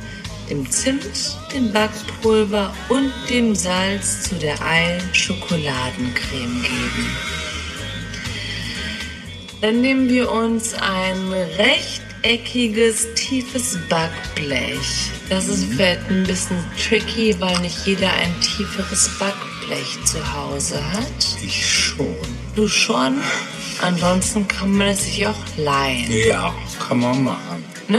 [0.50, 7.41] dem Zimt, dem Backpulver und dem Salz zu der Ei-Schokoladencreme geben.
[9.62, 15.12] Dann nehmen wir uns ein rechteckiges, tiefes Backblech.
[15.28, 21.06] Das ist vielleicht ein bisschen tricky, weil nicht jeder ein tieferes Backblech zu Hause hat.
[21.44, 22.16] Ich schon.
[22.56, 23.22] Du schon?
[23.80, 26.10] Ansonsten kann man es sich auch leihen.
[26.10, 26.52] Ja,
[26.84, 27.64] kann man machen.
[27.86, 27.98] Ne?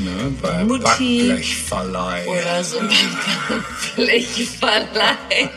[0.00, 0.36] Ne?
[0.42, 1.28] Bei Mutti.
[1.28, 2.26] Backblechverleih.
[2.26, 2.90] Oder so ein
[3.96, 5.48] Backblechverleih.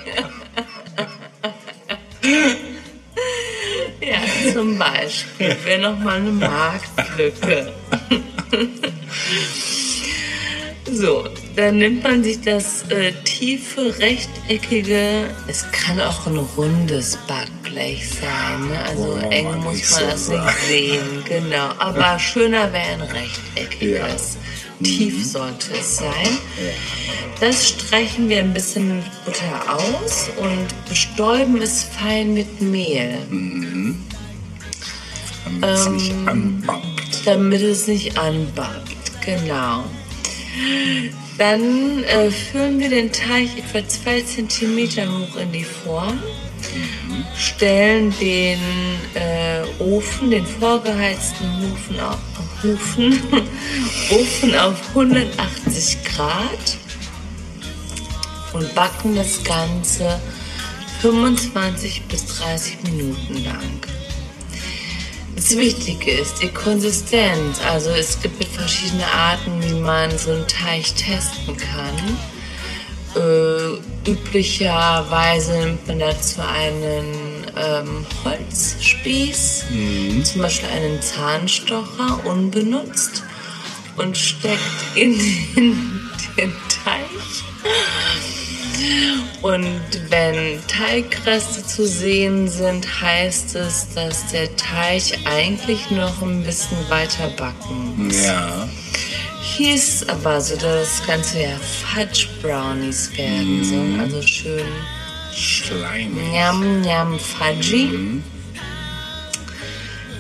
[4.72, 7.74] Ja, zum Beispiel wäre nochmal eine Marktlücke.
[10.94, 11.24] So,
[11.56, 18.68] dann nimmt man sich das äh, tiefe, rechteckige, es kann auch ein rundes Backblech sein,
[18.68, 18.84] ne?
[18.84, 21.70] also wir eng mal muss man das nicht sehen, genau.
[21.80, 24.38] Aber schöner wäre ein rechteckiges.
[24.84, 26.38] Tief sollte es sein.
[27.40, 33.18] Das streichen wir ein bisschen mit Butter aus und bestäuben es fein mit Mehl,
[35.60, 37.26] Damit es nicht Ähm, anbackt.
[37.26, 39.22] damit es nicht anbackt.
[39.26, 39.84] Genau.
[41.38, 46.20] Dann äh, füllen wir den Teig etwa zwei Zentimeter hoch in die Form,
[47.38, 48.60] stellen den
[49.16, 52.20] äh, Ofen, den vorgeheizten Ofen auf,
[52.64, 53.20] Ofen,
[54.12, 56.78] Ofen auf 180 Grad
[58.54, 60.20] und backen das Ganze
[61.02, 63.82] 25 bis 30 Minuten lang.
[65.42, 67.60] Das Wichtige ist die Konsistenz.
[67.68, 72.18] Also es gibt verschiedene Arten, wie man so einen Teig testen kann.
[73.16, 79.66] Äh, üblicherweise nimmt man dazu einen ähm, Holzspieß,
[80.26, 83.24] zum Beispiel einen Zahnstocher, unbenutzt,
[83.98, 84.60] und steckt
[84.94, 85.18] in
[85.56, 86.54] den, den
[86.86, 87.10] Teig
[89.42, 96.78] Und wenn Teigreste zu sehen sind, heißt es, dass der Teig eigentlich noch ein bisschen
[96.90, 98.26] weiter backen muss.
[98.26, 98.70] Ja.
[99.42, 104.00] Hier ist es aber so, dass das Ganze ja Fudge Brownies werden sollen.
[104.00, 104.66] Also schön
[105.34, 106.32] Schleimig.
[106.32, 108.22] Njam, njam, fudgy.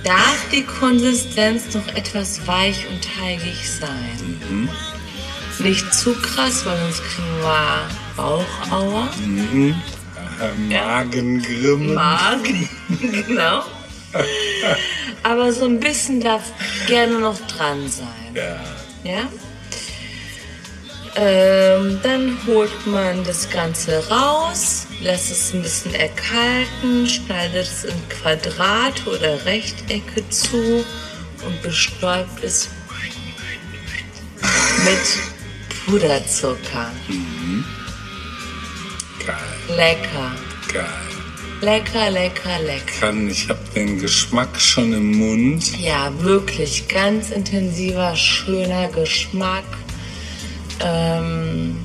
[0.03, 4.69] Darf die Konsistenz noch etwas weich und teigig sein?
[5.59, 7.87] Nicht zu krass, weil sonst kriegen wir
[8.21, 9.09] Bauchauer.
[10.39, 11.95] Äh, Magengrimm.
[11.95, 12.69] Magen,
[13.27, 13.63] genau.
[15.23, 16.43] Aber so ein bisschen darf
[16.85, 18.07] gerne noch dran sein.
[18.35, 18.59] Ja.
[19.03, 19.27] Ja?
[21.15, 28.09] Ähm, dann holt man das Ganze raus, lässt es ein bisschen erkalten, schneidet es in
[28.09, 30.85] Quadrate oder Rechtecke zu
[31.43, 32.69] und bestäubt es
[34.85, 36.91] mit Puderzucker.
[39.25, 39.77] Geil.
[39.77, 40.31] Lecker.
[40.73, 40.85] Geil.
[41.61, 42.99] Lecker, lecker, lecker.
[43.01, 45.77] Kann, ich habe den Geschmack schon im Mund.
[45.79, 49.63] Ja, wirklich ganz intensiver, schöner Geschmack.
[50.83, 51.77] Ähm,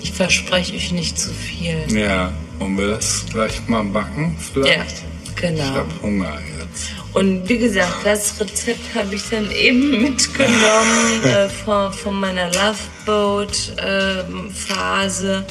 [0.00, 1.84] ich verspreche euch nicht zu viel.
[1.96, 2.32] Ja.
[2.58, 4.76] Wollen wir das gleich mal backen vielleicht?
[4.76, 4.84] Ja,
[5.24, 5.62] Ich genau.
[5.74, 6.88] habe Hunger jetzt.
[7.12, 15.46] Und wie gesagt, das Rezept habe ich dann eben mitgenommen äh, von, von meiner Loveboat-Phase.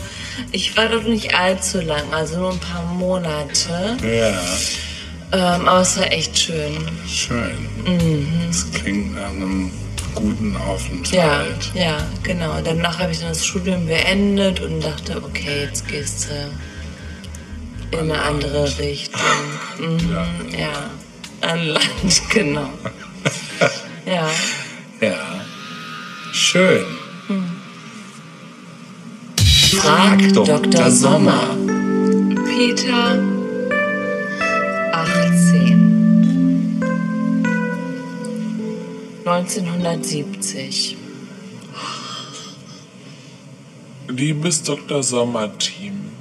[0.51, 3.97] Ich war dort nicht allzu lang, also nur ein paar Monate.
[4.03, 4.39] Ja.
[5.33, 6.77] Ähm, aber es war echt schön.
[7.07, 7.67] Schön.
[7.85, 8.27] Mhm.
[8.47, 9.71] Das klingt nach einem
[10.13, 11.71] guten Ja, Aufenthalt.
[11.73, 12.59] ja, genau.
[12.61, 18.21] Danach habe ich dann das Studium beendet und dachte, okay, jetzt gehst du in eine
[18.21, 19.21] andere Richtung.
[19.79, 20.17] Mhm,
[20.57, 20.89] ja,
[21.41, 22.69] an Land, genau.
[24.05, 24.27] Ja.
[24.99, 25.45] Ja.
[26.33, 26.83] Schön.
[29.83, 30.59] Frag Dr.
[30.59, 30.91] Dr.
[30.91, 31.57] Sommer.
[32.45, 33.17] Peter,
[34.93, 36.83] 18.
[39.25, 40.97] 1970.
[44.07, 45.01] Liebes Dr.
[45.01, 46.11] Sommer-Team,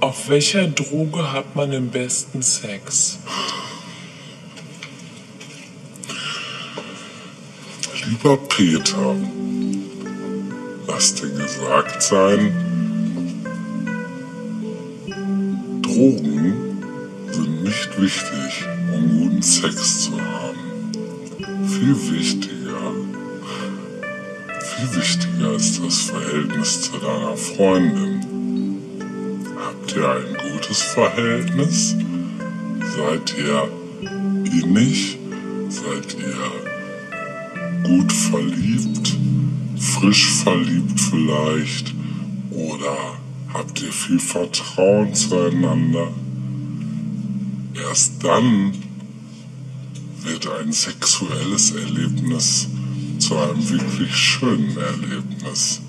[0.00, 3.18] auf welcher Droge hat man den besten Sex?
[8.06, 9.16] Lieber Peter,
[10.86, 12.69] lass dir gesagt sein,
[15.94, 16.54] Drogen
[17.32, 20.92] sind nicht wichtig, um guten Sex zu haben.
[21.66, 22.92] Viel wichtiger,
[24.60, 28.20] viel wichtiger ist das Verhältnis zu deiner Freundin.
[29.56, 31.96] Habt ihr ein gutes Verhältnis?
[32.96, 33.68] Seid ihr
[34.44, 35.18] innig?
[35.70, 39.16] Seid ihr gut verliebt,
[39.76, 41.94] frisch verliebt vielleicht
[42.52, 43.18] oder
[43.52, 46.08] habt ihr viel Vertrauen zueinander?
[47.74, 48.72] Erst dann
[50.22, 52.68] wird ein sexuelles Erlebnis
[53.18, 55.80] zu einem wirklich schönen Erlebnis.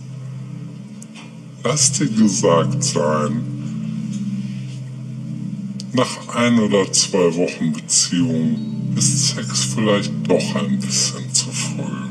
[1.63, 3.43] Lass dir gesagt sein,
[5.93, 12.10] nach ein oder zwei Wochen Beziehung ist Sex vielleicht doch ein bisschen zu früh.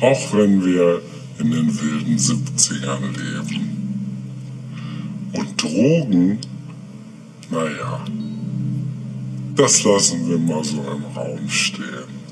[0.00, 1.00] Auch wenn wir
[1.38, 3.83] in den wilden 70ern leben.
[5.64, 6.38] Drogen,
[7.50, 8.04] naja,
[9.56, 12.24] das lassen wir mal so im Raum stehen.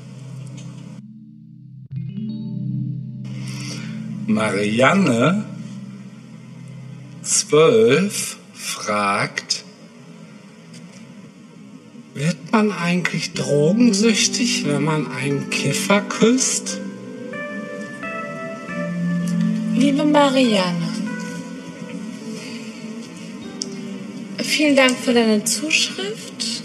[4.27, 5.45] Marianne,
[7.23, 9.63] 12, fragt,
[12.13, 16.79] wird man eigentlich drogensüchtig, wenn man einen Kiffer küsst?
[19.73, 20.92] Liebe Marianne,
[24.39, 26.63] vielen Dank für deine Zuschrift.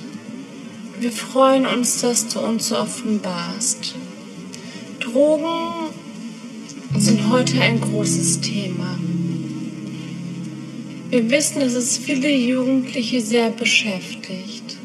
[1.00, 3.94] Wir freuen uns, dass du uns so offenbarst.
[5.00, 5.90] Drogen
[6.96, 8.98] sind heute ein großes Thema.
[11.10, 14.76] Wir wissen, dass es viele Jugendliche sehr beschäftigt.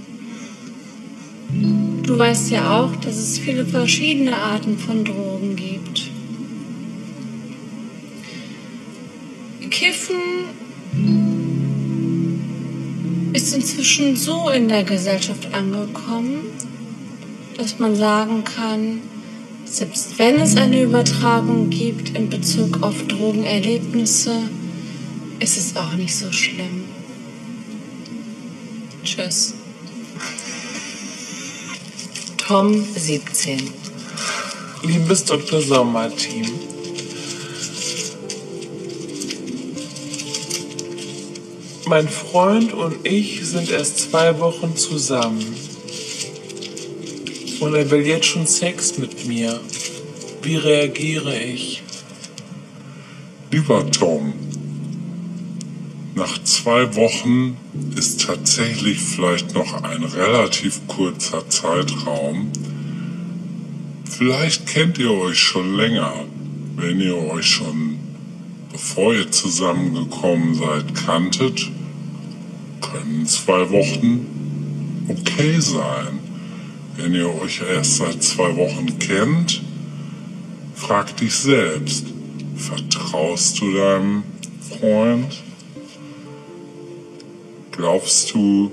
[2.04, 6.12] Du weißt ja auch, dass es viele verschiedene Arten von Drogen gibt.
[9.70, 10.16] Kiffen
[13.54, 16.46] inzwischen so in der Gesellschaft angekommen,
[17.58, 19.02] dass man sagen kann,
[19.66, 24.50] selbst wenn es eine Übertragung gibt in Bezug auf Drogenerlebnisse,
[25.40, 26.86] ist es auch nicht so schlimm.
[29.04, 29.56] Tschüss.
[32.38, 33.70] Tom 17.
[34.84, 35.62] Liebes Dr.
[35.62, 36.46] Sommer-Team,
[41.86, 45.44] Mein Freund und ich sind erst zwei Wochen zusammen.
[47.60, 49.60] Und er will jetzt schon Sex mit mir.
[50.42, 51.84] Wie reagiere ich?
[53.52, 54.34] Lieber Tom,
[56.16, 57.58] nach zwei Wochen
[57.96, 62.52] ist tatsächlich vielleicht noch ein relativ kurzer Zeitraum.
[64.10, 66.14] Vielleicht kennt ihr euch schon länger,
[66.76, 67.93] wenn ihr euch schon,
[68.84, 71.72] bevor ihr zusammengekommen seid, kanntet,
[72.82, 76.20] können zwei Wochen okay sein.
[76.98, 79.64] Wenn ihr euch erst seit zwei Wochen kennt,
[80.76, 82.08] frag dich selbst,
[82.58, 84.24] vertraust du deinem
[84.70, 85.42] Freund?
[87.72, 88.70] Glaubst du,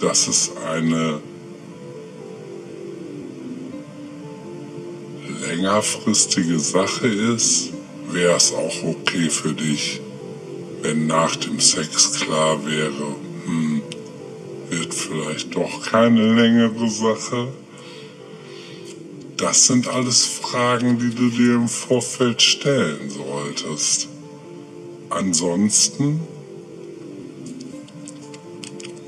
[0.00, 1.20] dass es eine
[5.46, 7.69] längerfristige Sache ist?
[8.12, 10.00] Wäre es auch okay für dich,
[10.82, 13.14] wenn nach dem Sex klar wäre,
[13.46, 13.82] hm,
[14.68, 17.48] wird vielleicht doch keine längere Sache?
[19.36, 24.08] Das sind alles Fragen, die du dir im Vorfeld stellen solltest.
[25.08, 26.20] Ansonsten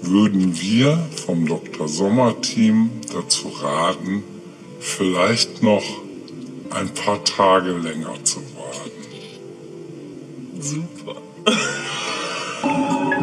[0.00, 1.88] würden wir vom Dr.
[1.88, 4.22] Sommer Team dazu raten,
[4.78, 5.84] vielleicht noch
[6.70, 8.40] ein paar Tage länger zu.
[10.62, 11.16] Super.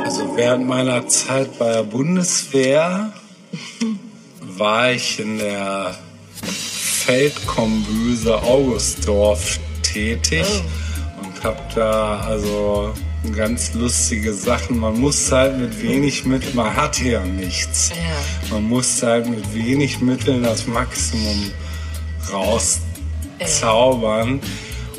[0.04, 3.14] Also während meiner Zeit bei der Bundeswehr
[4.42, 5.98] war ich in der
[6.44, 10.46] Feldkombüse Augustdorf tätig
[11.24, 12.94] und habe da also
[13.34, 14.78] ganz lustige Sachen.
[14.78, 17.92] Man muss halt mit wenig Mitteln, man hat hier nichts.
[17.92, 18.54] Ja.
[18.54, 21.52] Man muss halt mit wenig Mitteln das Maximum
[22.34, 24.42] rauszaubern.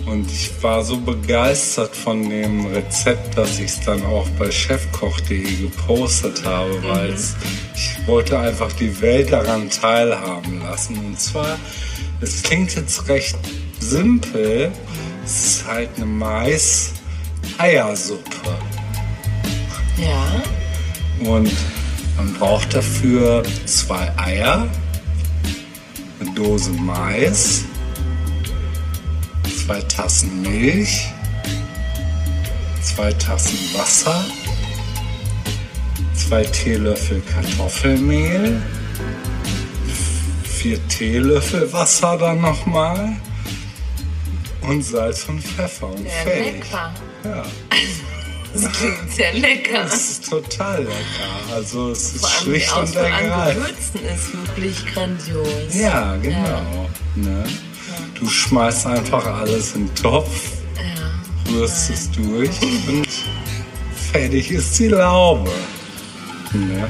[0.07, 5.57] Und ich war so begeistert von dem Rezept, dass ich es dann auch bei chefkoch.de
[5.57, 7.37] gepostet habe, weil es-
[7.75, 10.99] ich wollte einfach die Welt daran teilhaben lassen.
[10.99, 11.59] Und zwar,
[12.21, 13.37] es klingt jetzt recht
[13.79, 14.73] simpel,
[15.25, 18.59] es ist halt eine Mais-Eiersuppe.
[19.99, 20.43] Ja.
[21.31, 21.51] Und
[22.17, 24.67] man braucht dafür zwei Eier,
[26.21, 27.65] eine Dose Mais,
[29.71, 31.07] zwei Tassen Milch,
[32.83, 34.25] zwei Tassen Wasser,
[36.13, 38.61] zwei Teelöffel Kartoffelmehl,
[40.43, 43.13] vier Teelöffel Wasser dann nochmal
[44.63, 46.55] und Salz und Pfeffer und Sehr fertig.
[46.55, 46.95] lecker.
[47.25, 47.45] Ja.
[48.53, 49.85] Das klingt sehr lecker.
[49.85, 51.55] Das ist total lecker.
[51.55, 53.65] Also es ist Vor allem die schlicht und Auswahl an ergreifend.
[53.65, 55.75] Gewürzen ist wirklich grandios.
[55.75, 56.89] Ja, genau.
[57.15, 57.45] Ne?
[58.21, 60.29] Du schmeißt einfach alles in den Topf,
[60.77, 61.53] Ja.
[61.53, 62.51] rührst es durch
[62.89, 63.07] und
[64.13, 65.51] fertig ist die Laube.
[66.53, 66.89] Ne?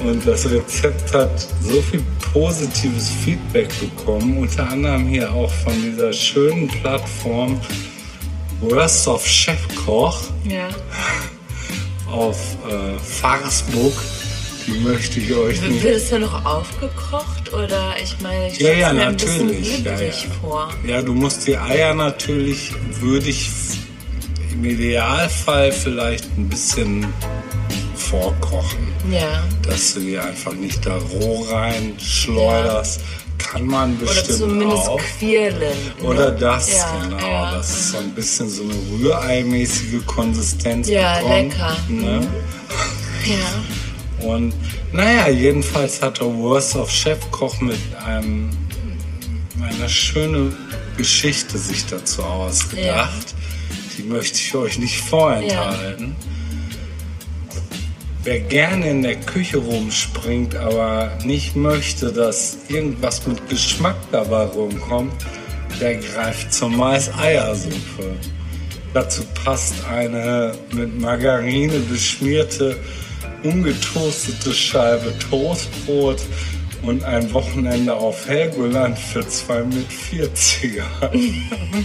[0.00, 6.12] Und das Rezept hat so viel positives Feedback bekommen, unter anderem hier auch von dieser
[6.12, 7.58] schönen Plattform
[8.60, 10.68] Worst of Chefkoch Ja.
[12.10, 12.36] auf
[12.68, 13.94] äh, Facebook.
[14.82, 15.84] Möchte ich euch Wird nicht.
[15.84, 19.84] es ja noch aufgekocht oder ich meine, ich Ja, stelle ja, mir ein bisschen natürlich.
[19.84, 20.12] Ja, ja.
[20.40, 20.74] vor.
[20.86, 23.50] ja, du musst die Eier natürlich, würde ich
[24.52, 27.06] im Idealfall vielleicht ein bisschen
[27.94, 29.42] vorkochen, Ja.
[29.68, 33.00] dass du die einfach nicht da roh reinschleuderst.
[33.36, 35.00] Kann man Oder bestimmt zumindest auch.
[35.18, 35.60] quirlen.
[36.00, 36.04] ne?
[36.08, 37.18] Oder das, ja, genau.
[37.18, 37.54] Ja.
[37.56, 41.52] Das ist so ein bisschen so eine rühreimäßige Konsistenz Ja, bekommt.
[41.52, 41.76] lecker.
[41.88, 42.20] Ne?
[43.26, 43.36] ja.
[44.24, 44.54] Und
[44.92, 48.50] naja, jedenfalls hat der Worst of Chefkoch mit einem
[49.62, 50.52] eine schöne
[50.96, 53.34] Geschichte sich dazu ausgedacht.
[53.96, 56.16] Die möchte ich euch nicht vorenthalten.
[58.22, 65.12] Wer gerne in der Küche rumspringt, aber nicht möchte, dass irgendwas mit Geschmack dabei rumkommt,
[65.80, 68.16] der greift zur Mais-Eiersuppe.
[68.94, 72.78] Dazu passt eine mit Margarine beschmierte,
[73.44, 76.20] ungetoastete Scheibe Toastbrot
[76.82, 80.82] und ein Wochenende auf Helgoland für zwei mit 40er.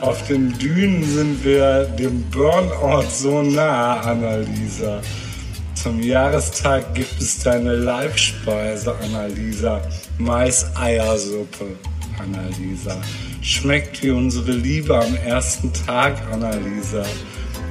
[0.00, 5.00] Auf den Dünen sind wir dem Burnout so nah, Annalisa.
[5.74, 9.80] Zum Jahrestag gibt es deine Live-Speise, Annalisa.
[10.18, 11.66] Mais-Eiersuppe,
[12.18, 13.00] Annalisa.
[13.40, 17.04] Schmeckt wie unsere Liebe am ersten Tag, Annalisa.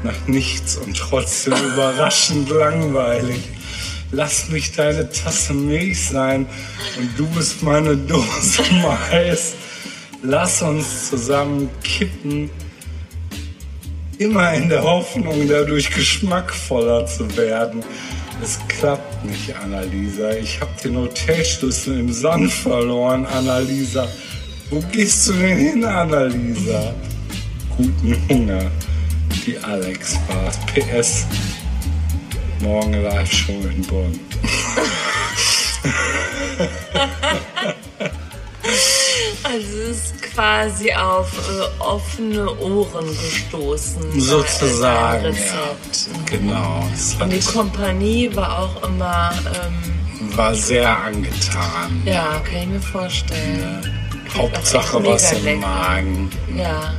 [0.03, 3.41] Nach nichts und trotzdem überraschend langweilig.
[4.11, 6.45] Lass mich deine Tasse Milch sein
[6.99, 9.53] und du bist meine Dose Mais.
[10.21, 12.49] Lass uns zusammen kippen
[14.19, 17.83] Immer in der Hoffnung, dadurch geschmackvoller zu werden.
[18.41, 20.31] Es klappt nicht, Annalisa.
[20.31, 24.07] Ich habe den Hotelschlüssel im Sand verloren, Annalisa.
[24.69, 26.93] Wo gehst du denn hin, Annalisa?
[27.75, 28.71] Guten Hunger.
[29.45, 31.25] Die Alex war PS.
[32.61, 34.19] Morgen Live-Show in Bonn.
[39.43, 44.19] Also es ist quasi auf äh, offene Ohren gestoßen.
[44.19, 45.75] Sozusagen, ja.
[46.25, 46.83] Genau.
[47.19, 52.01] Und die Kompanie war auch immer, ähm, war sehr angetan.
[52.05, 53.93] ja, kann ich mir vorstellen.
[54.35, 55.59] Hauptsache mega was im lecker.
[55.59, 56.31] Magen.
[56.55, 56.93] Ja.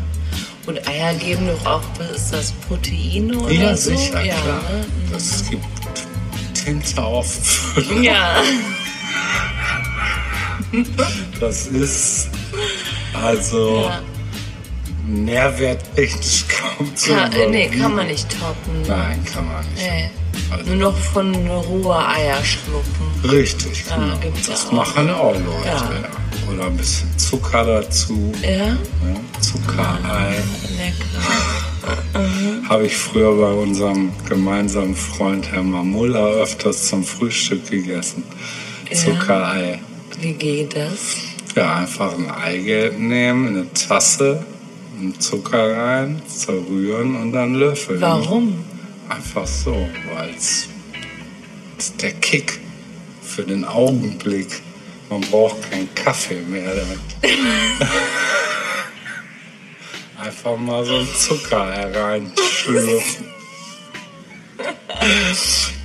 [0.67, 1.83] Und Eier geben doch auch,
[2.15, 3.91] ist das, Proteine oder Ja, so?
[3.91, 4.63] sicher, ja, klar.
[4.63, 4.85] Ne?
[5.13, 5.65] Das gibt
[6.55, 7.75] Tinte auf.
[8.01, 8.37] Ja,
[11.41, 12.29] Das ist
[13.13, 14.01] also ja.
[15.07, 18.83] nährwerttechnisch kaum zu Kann, äh, nee, kann man nicht toppen.
[18.89, 19.83] Nein, kann man nicht.
[19.87, 20.11] Nee.
[20.51, 23.29] Also- Nur noch von rohe Eier schlucken.
[23.31, 24.17] Richtig, Ja, genau.
[24.19, 24.73] gibt's das auch.
[24.73, 25.67] machen auch Leute.
[25.67, 25.89] Ja.
[26.53, 28.33] Oder ein bisschen Zucker dazu.
[28.43, 28.77] Ja, Ja,
[29.41, 30.37] Zuckerei.
[30.77, 32.69] lecker.
[32.69, 38.25] Habe ich früher bei unserem gemeinsamen Freund Herrn Mamulla öfters zum Frühstück gegessen.
[38.91, 38.97] Ja.
[38.97, 39.81] Zuckerei.
[40.21, 41.17] Wie geht das?
[41.57, 44.45] Ja, einfach ein Eigelb nehmen, in eine Tasse,
[44.99, 48.01] einen Zucker rein, zerrühren und dann löffeln.
[48.01, 48.65] Warum?
[49.09, 50.69] Einfach so, weil es
[52.01, 52.61] der Kick
[53.23, 54.63] für den Augenblick.
[55.15, 56.99] Man braucht keinen Kaffee mehr damit.
[60.21, 63.27] Einfach mal so einen Zucker hereinschlürfen.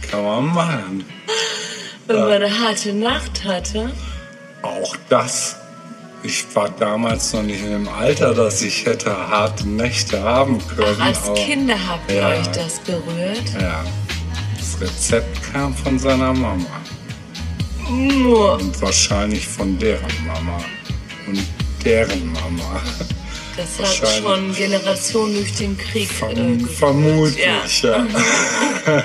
[0.10, 1.06] Kann man machen.
[2.08, 3.92] Wenn man eine harte Nacht hatte.
[4.64, 5.58] Auch das.
[6.24, 11.00] Ich war damals noch nicht in dem Alter, dass ich hätte harte Nächte haben können.
[11.00, 12.30] Als aber- Kinder habt ihr Ja.
[12.30, 13.44] euch das berührt.
[13.62, 13.86] Ja.
[14.58, 16.66] Das Rezept kam von seiner Mama.
[17.90, 20.58] Und wahrscheinlich von deren Mama.
[21.28, 21.44] Und
[21.84, 22.82] deren Mama.
[23.58, 23.88] Das hat
[24.24, 26.72] schon Generationen durch den Krieg äh, Verm geführt.
[26.78, 28.04] vermutlich, ja.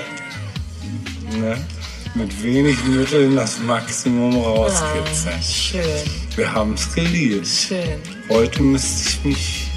[1.39, 1.65] ne?
[2.13, 5.41] Mit wenig Mitteln das Maximum Ah, rauskitzeln.
[5.43, 7.45] schön, Wir haben es geliebt.
[7.47, 7.99] schön.
[8.29, 9.67] Heute müsste ich mich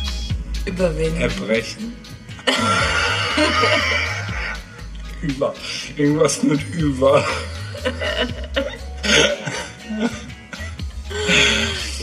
[0.66, 1.20] Überwinden.
[1.20, 1.94] erbrechen.
[5.22, 5.52] über.
[5.96, 7.26] Irgendwas mit über.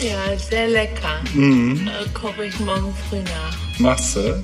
[0.09, 1.21] Ja, sehr lecker.
[1.33, 1.87] Mhm.
[1.87, 3.57] Äh, koche ich morgen früh nach.
[3.79, 4.43] Machst du?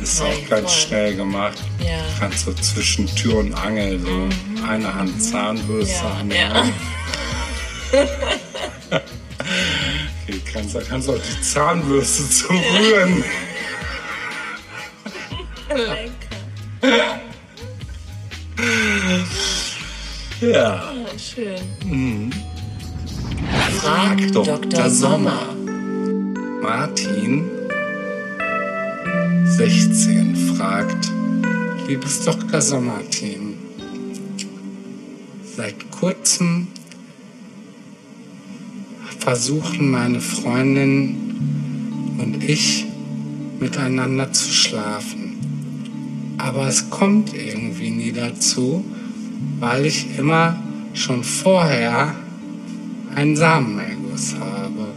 [0.00, 0.82] Ist auch ganz voll.
[0.88, 1.58] schnell gemacht.
[1.80, 1.98] Ja.
[2.18, 4.28] Kannst du zwischen Tür und Angel so
[4.66, 6.54] eine Hand Zahnbürste, Ja, andere ja.
[6.54, 6.72] Hand.
[10.30, 13.24] Okay, kannst, kannst du auch die Zahnbürste zum Rühren.
[15.70, 16.10] Lecker.
[16.82, 17.20] Ja.
[20.40, 22.32] Ja, schön.
[23.50, 24.58] Frag Dr.
[24.58, 24.90] Dr.
[24.90, 25.56] Sommer.
[26.62, 27.44] Martin,
[29.44, 31.10] 16, fragt,
[31.88, 32.60] liebes Dr.
[32.60, 33.54] Sommer-Team,
[35.56, 36.68] seit kurzem
[39.18, 41.16] versuchen meine Freundin
[42.18, 42.86] und ich
[43.58, 45.38] miteinander zu schlafen.
[46.38, 48.84] Aber es kommt irgendwie nie dazu,
[49.58, 50.56] weil ich immer
[50.94, 52.14] schon vorher
[53.14, 54.88] einen Samenerguss habe,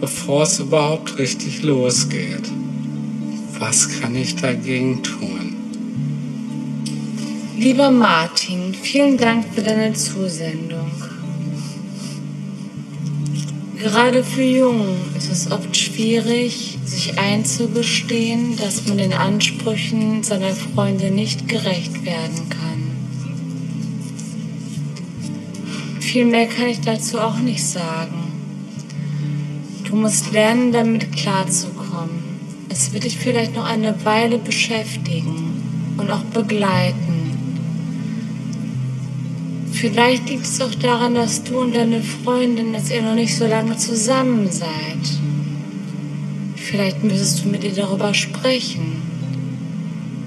[0.00, 2.50] bevor es überhaupt richtig losgeht.
[3.58, 5.56] Was kann ich dagegen tun?
[7.58, 10.90] Lieber Martin, vielen Dank für deine Zusendung.
[13.78, 21.10] Gerade für Jungen ist es oft schwierig, sich einzugestehen, dass man den Ansprüchen seiner Freunde
[21.10, 22.45] nicht gerecht werden
[26.16, 28.32] Viel mehr kann ich dazu auch nicht sagen.
[29.84, 32.22] Du musst lernen, damit klarzukommen.
[32.70, 37.36] Es wird dich vielleicht noch eine Weile beschäftigen und auch begleiten.
[39.72, 43.46] Vielleicht liegt es auch daran, dass du und deine Freundin, dass ihr noch nicht so
[43.46, 45.20] lange zusammen seid.
[46.56, 49.02] Vielleicht müsstest du mit ihr darüber sprechen.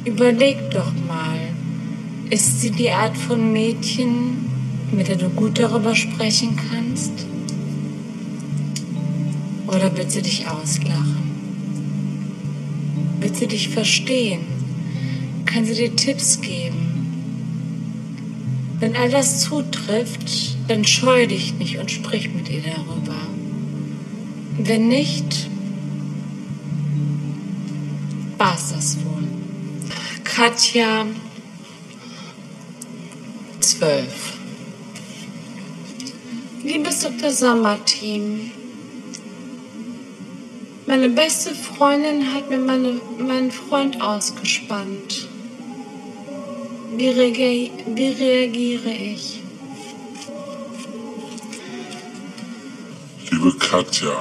[0.06, 1.40] Überleg doch mal,
[2.30, 4.49] ist sie die Art von Mädchen,
[4.92, 7.12] mit der du gut darüber sprechen kannst?
[9.68, 11.30] Oder wird sie dich auslachen?
[13.20, 14.42] Wird sie dich verstehen?
[15.46, 16.90] Kann sie dir Tipps geben?
[18.80, 23.18] Wenn all das zutrifft, dann scheu dich nicht und sprich mit ihr darüber.
[24.58, 25.50] Wenn nicht,
[28.38, 29.28] war's das wohl.
[30.24, 31.06] Katja,
[33.60, 34.38] zwölf.
[36.62, 37.32] Liebes Dr.
[37.32, 38.52] Sommer-Team,
[40.88, 45.30] meine beste Freundin hat mir meine, meinen Freund ausgespannt.
[46.98, 49.42] Wie, reage, wie reagiere ich?
[53.32, 54.18] Liebe Katja,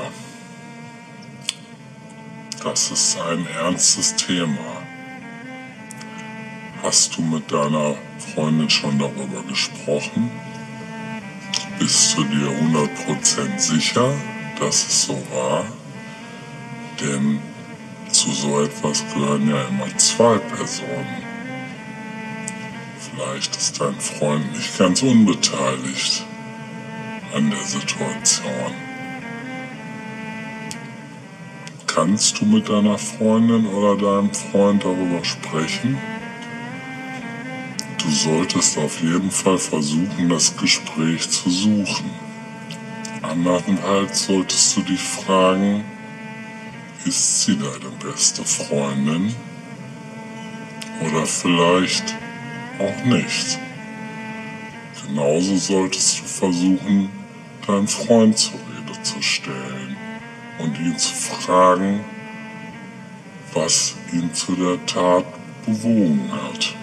[2.62, 4.84] das ist ein ernstes Thema.
[6.84, 7.96] Hast du mit deiner
[8.32, 10.30] Freundin schon darüber gesprochen?
[11.78, 14.12] Bist du dir 100% sicher,
[14.58, 15.64] dass es so war?
[17.00, 17.40] Denn
[18.10, 21.22] zu so etwas gehören ja immer zwei Personen.
[22.98, 26.24] Vielleicht ist dein Freund nicht ganz unbeteiligt
[27.32, 28.74] an der Situation.
[31.86, 35.96] Kannst du mit deiner Freundin oder deinem Freund darüber sprechen?
[38.08, 42.10] Du solltest auf jeden Fall versuchen, das Gespräch zu suchen.
[43.20, 45.84] Andernfalls solltest du dich fragen,
[47.04, 49.34] ist sie deine beste Freundin?
[51.02, 52.16] Oder vielleicht
[52.78, 53.58] auch nicht.
[55.06, 57.10] Genauso solltest du versuchen,
[57.66, 59.98] deinen Freund zur Rede zu stellen
[60.58, 62.02] und ihn zu fragen,
[63.52, 65.26] was ihn zu der Tat
[65.66, 66.77] bewogen hat.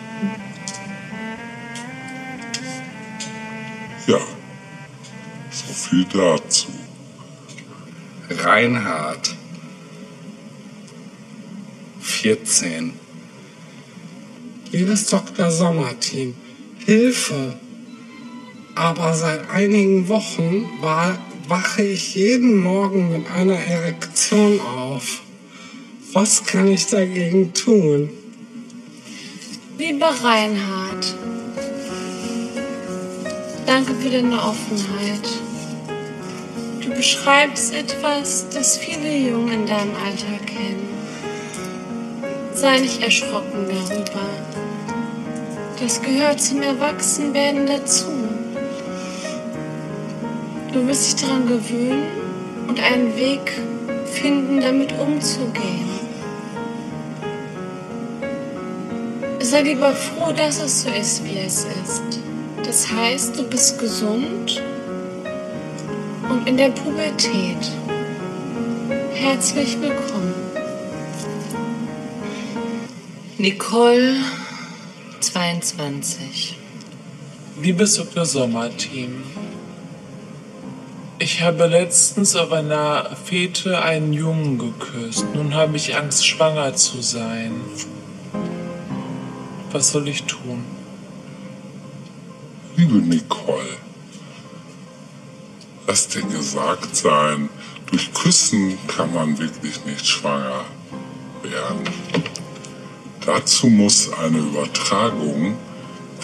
[5.96, 6.68] Viel dazu.
[8.30, 9.36] Reinhard.
[12.02, 12.94] 14.
[14.72, 15.52] Liebes Dr.
[15.52, 16.34] Sommerteam,
[16.86, 17.58] Hilfe!
[18.76, 21.18] Aber seit einigen Wochen war,
[21.48, 25.22] wache ich jeden Morgen mit einer Erektion auf.
[26.12, 28.10] Was kann ich dagegen tun?
[29.78, 31.16] Lieber Reinhard,
[33.66, 35.45] danke für deine Offenheit.
[36.96, 40.88] Beschreibst etwas, das viele Jungen in deinem Alter kennen.
[42.54, 44.22] Sei nicht erschrocken darüber.
[45.82, 48.06] Das gehört zum Erwachsenwerden dazu.
[50.72, 52.08] Du wirst dich daran gewöhnen
[52.70, 53.52] und einen Weg
[54.06, 55.90] finden, damit umzugehen.
[59.42, 62.22] Sei lieber froh, dass es so ist, wie es ist.
[62.64, 64.62] Das heißt, du bist gesund
[66.30, 67.72] und in der Pubertät.
[69.14, 70.34] Herzlich willkommen.
[73.38, 74.16] Nicole,
[75.20, 76.58] 22.
[77.62, 78.26] Liebes Dr.
[78.26, 79.24] Sommer-Team,
[81.18, 85.26] ich habe letztens auf einer Fete einen Jungen geküsst.
[85.34, 87.54] Nun habe ich Angst, schwanger zu sein.
[89.72, 90.64] Was soll ich tun?
[92.76, 93.78] Liebe Nicole,
[95.88, 97.50] lass dir gesagt sein,
[97.88, 100.66] durch Küssen kann man wirklich nicht schwanger
[101.44, 101.84] werden.
[103.26, 105.58] Dazu muss eine Übertragung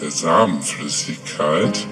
[0.01, 1.87] der Samenflüssigkeit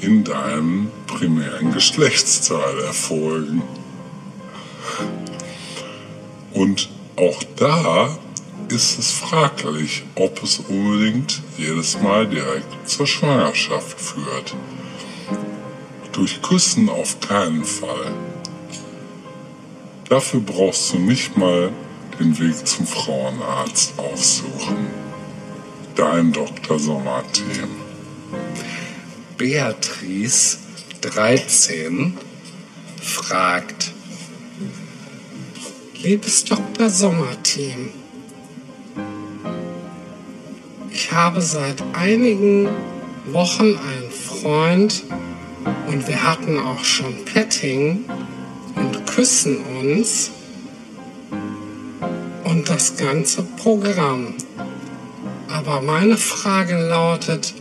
[0.00, 3.62] in deinem primären Geschlechtsteil erfolgen.
[6.52, 8.16] Und auch da
[8.68, 14.54] ist es fraglich, ob es unbedingt jedes Mal direkt zur Schwangerschaft führt.
[16.14, 18.12] Durch Küssen auf keinen Fall.
[20.08, 21.72] Dafür brauchst du nicht mal
[22.20, 24.86] den Weg zum Frauenarzt aufsuchen.
[25.96, 26.78] Dein Dr.
[26.78, 27.68] Sommerteam.
[29.36, 30.58] Beatrice,
[31.00, 32.16] 13,
[33.02, 33.92] fragt,
[35.94, 36.90] Liebes Dr.
[36.90, 37.88] Sommerteam,
[40.90, 42.68] ich habe seit einigen
[43.26, 45.02] Wochen einen Freund
[45.86, 48.04] und wir hatten auch schon Petting
[48.76, 50.30] und küssen uns
[52.44, 54.34] und das ganze Programm.
[55.48, 57.54] Aber meine Frage lautet,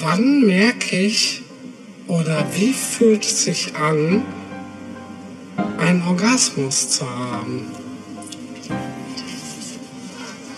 [0.00, 1.42] wann merke ich
[2.06, 4.22] oder wie fühlt es sich an,
[5.78, 7.66] einen Orgasmus zu haben?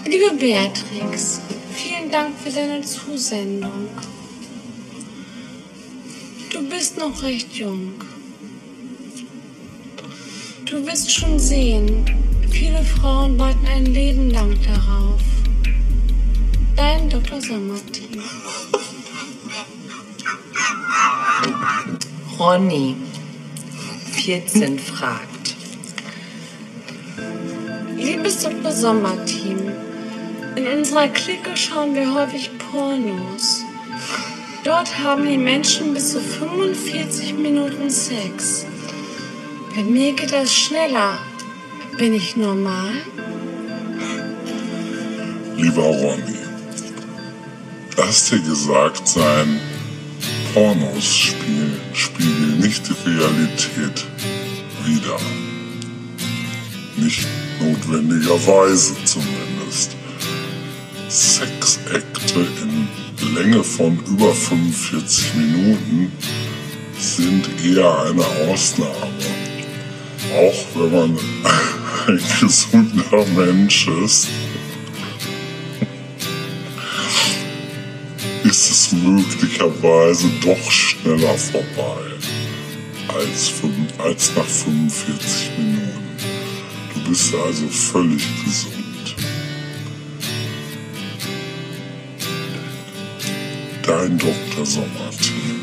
[0.04, 1.40] Liebe Beatrix,
[1.74, 3.88] vielen Dank für deine Zusendung.
[6.56, 7.92] Du bist noch recht jung.
[10.64, 12.06] Du wirst schon sehen,
[12.50, 15.20] viele Frauen warten ein Leben lang darauf.
[16.74, 17.42] Dein Dr.
[17.42, 18.22] Sommerteam.
[22.38, 22.96] Ronny,
[24.12, 25.56] 14, fragt.
[27.98, 28.72] Liebes Dr.
[28.72, 29.72] Sommerteam,
[30.54, 33.65] in unserer Clique schauen wir häufig Pornos.
[34.66, 38.66] Dort haben die Menschen bis zu 45 Minuten Sex.
[39.72, 41.20] Bei mir geht das schneller.
[41.96, 42.90] Bin ich normal?
[45.56, 46.40] Lieber Ronny,
[47.96, 49.60] lass dir gesagt sein,
[50.52, 54.04] Pornos spiel, spiegeln nicht die Realität
[54.84, 55.20] wider.
[56.96, 57.24] Nicht
[57.60, 59.94] notwendigerweise zumindest.
[61.08, 62.75] Sexakte in
[63.36, 66.10] Länge von über 45 Minuten
[66.98, 69.12] sind eher eine Ausnahme.
[70.34, 71.18] Auch wenn man
[72.06, 74.28] ein gesunder Mensch ist,
[78.44, 82.00] ist es möglicherweise doch schneller vorbei
[83.08, 83.52] als,
[83.98, 85.92] als nach 45 Minuten.
[86.94, 88.85] Du bist also völlig gesund.
[93.86, 94.66] Dein Dr.
[94.66, 95.60] Sommerteam.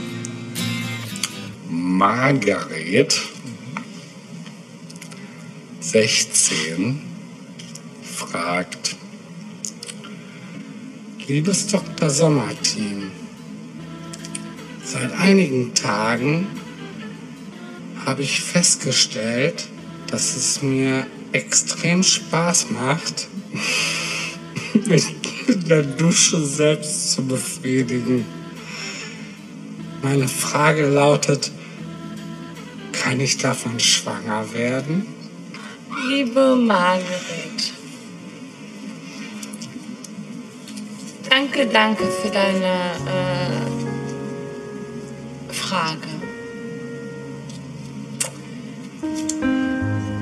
[1.69, 3.21] Margaret,
[5.81, 7.01] 16,
[8.01, 8.95] fragt,
[11.27, 12.09] Liebes Dr.
[12.09, 13.11] Sommerteam,
[14.85, 16.47] seit einigen Tagen
[18.05, 19.67] habe ich festgestellt,
[20.07, 23.27] dass es mir extrem Spaß macht,
[24.85, 25.13] mich
[25.47, 28.25] in der Dusche selbst zu befriedigen.
[30.01, 31.51] Meine Frage lautet,
[32.91, 35.05] kann ich davon schwanger werden?
[36.09, 37.73] Liebe Margaret,
[41.29, 43.63] danke, danke für deine äh,
[45.53, 46.07] Frage.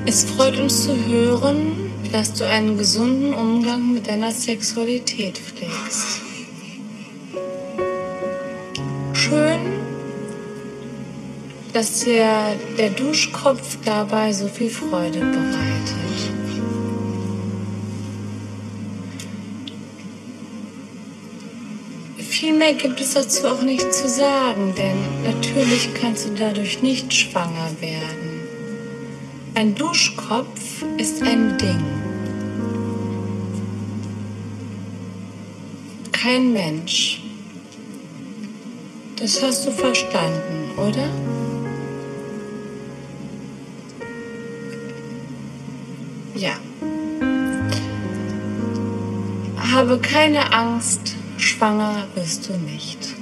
[0.04, 6.20] Es freut uns zu hören, dass du einen gesunden Umgang mit deiner Sexualität pflegst.
[9.14, 9.60] Schön,
[11.72, 16.02] dass dir der Duschkopf dabei so viel Freude bereitet.
[22.18, 27.14] Viel mehr gibt es dazu auch nicht zu sagen, denn natürlich kannst du dadurch nicht
[27.14, 28.32] schwanger werden.
[29.54, 32.01] Ein Duschkopf ist ein Ding.
[36.22, 37.20] Kein Mensch.
[39.16, 41.08] Das hast du verstanden, oder?
[46.36, 46.52] Ja.
[49.72, 53.16] Habe keine Angst, schwanger wirst du nicht.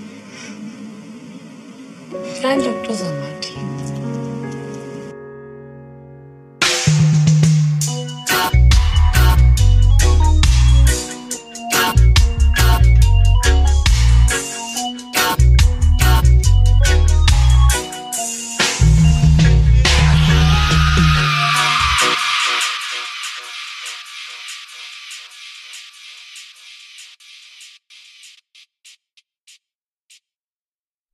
[2.43, 2.95] Dein Dr.
[2.95, 3.40] Sommerteam.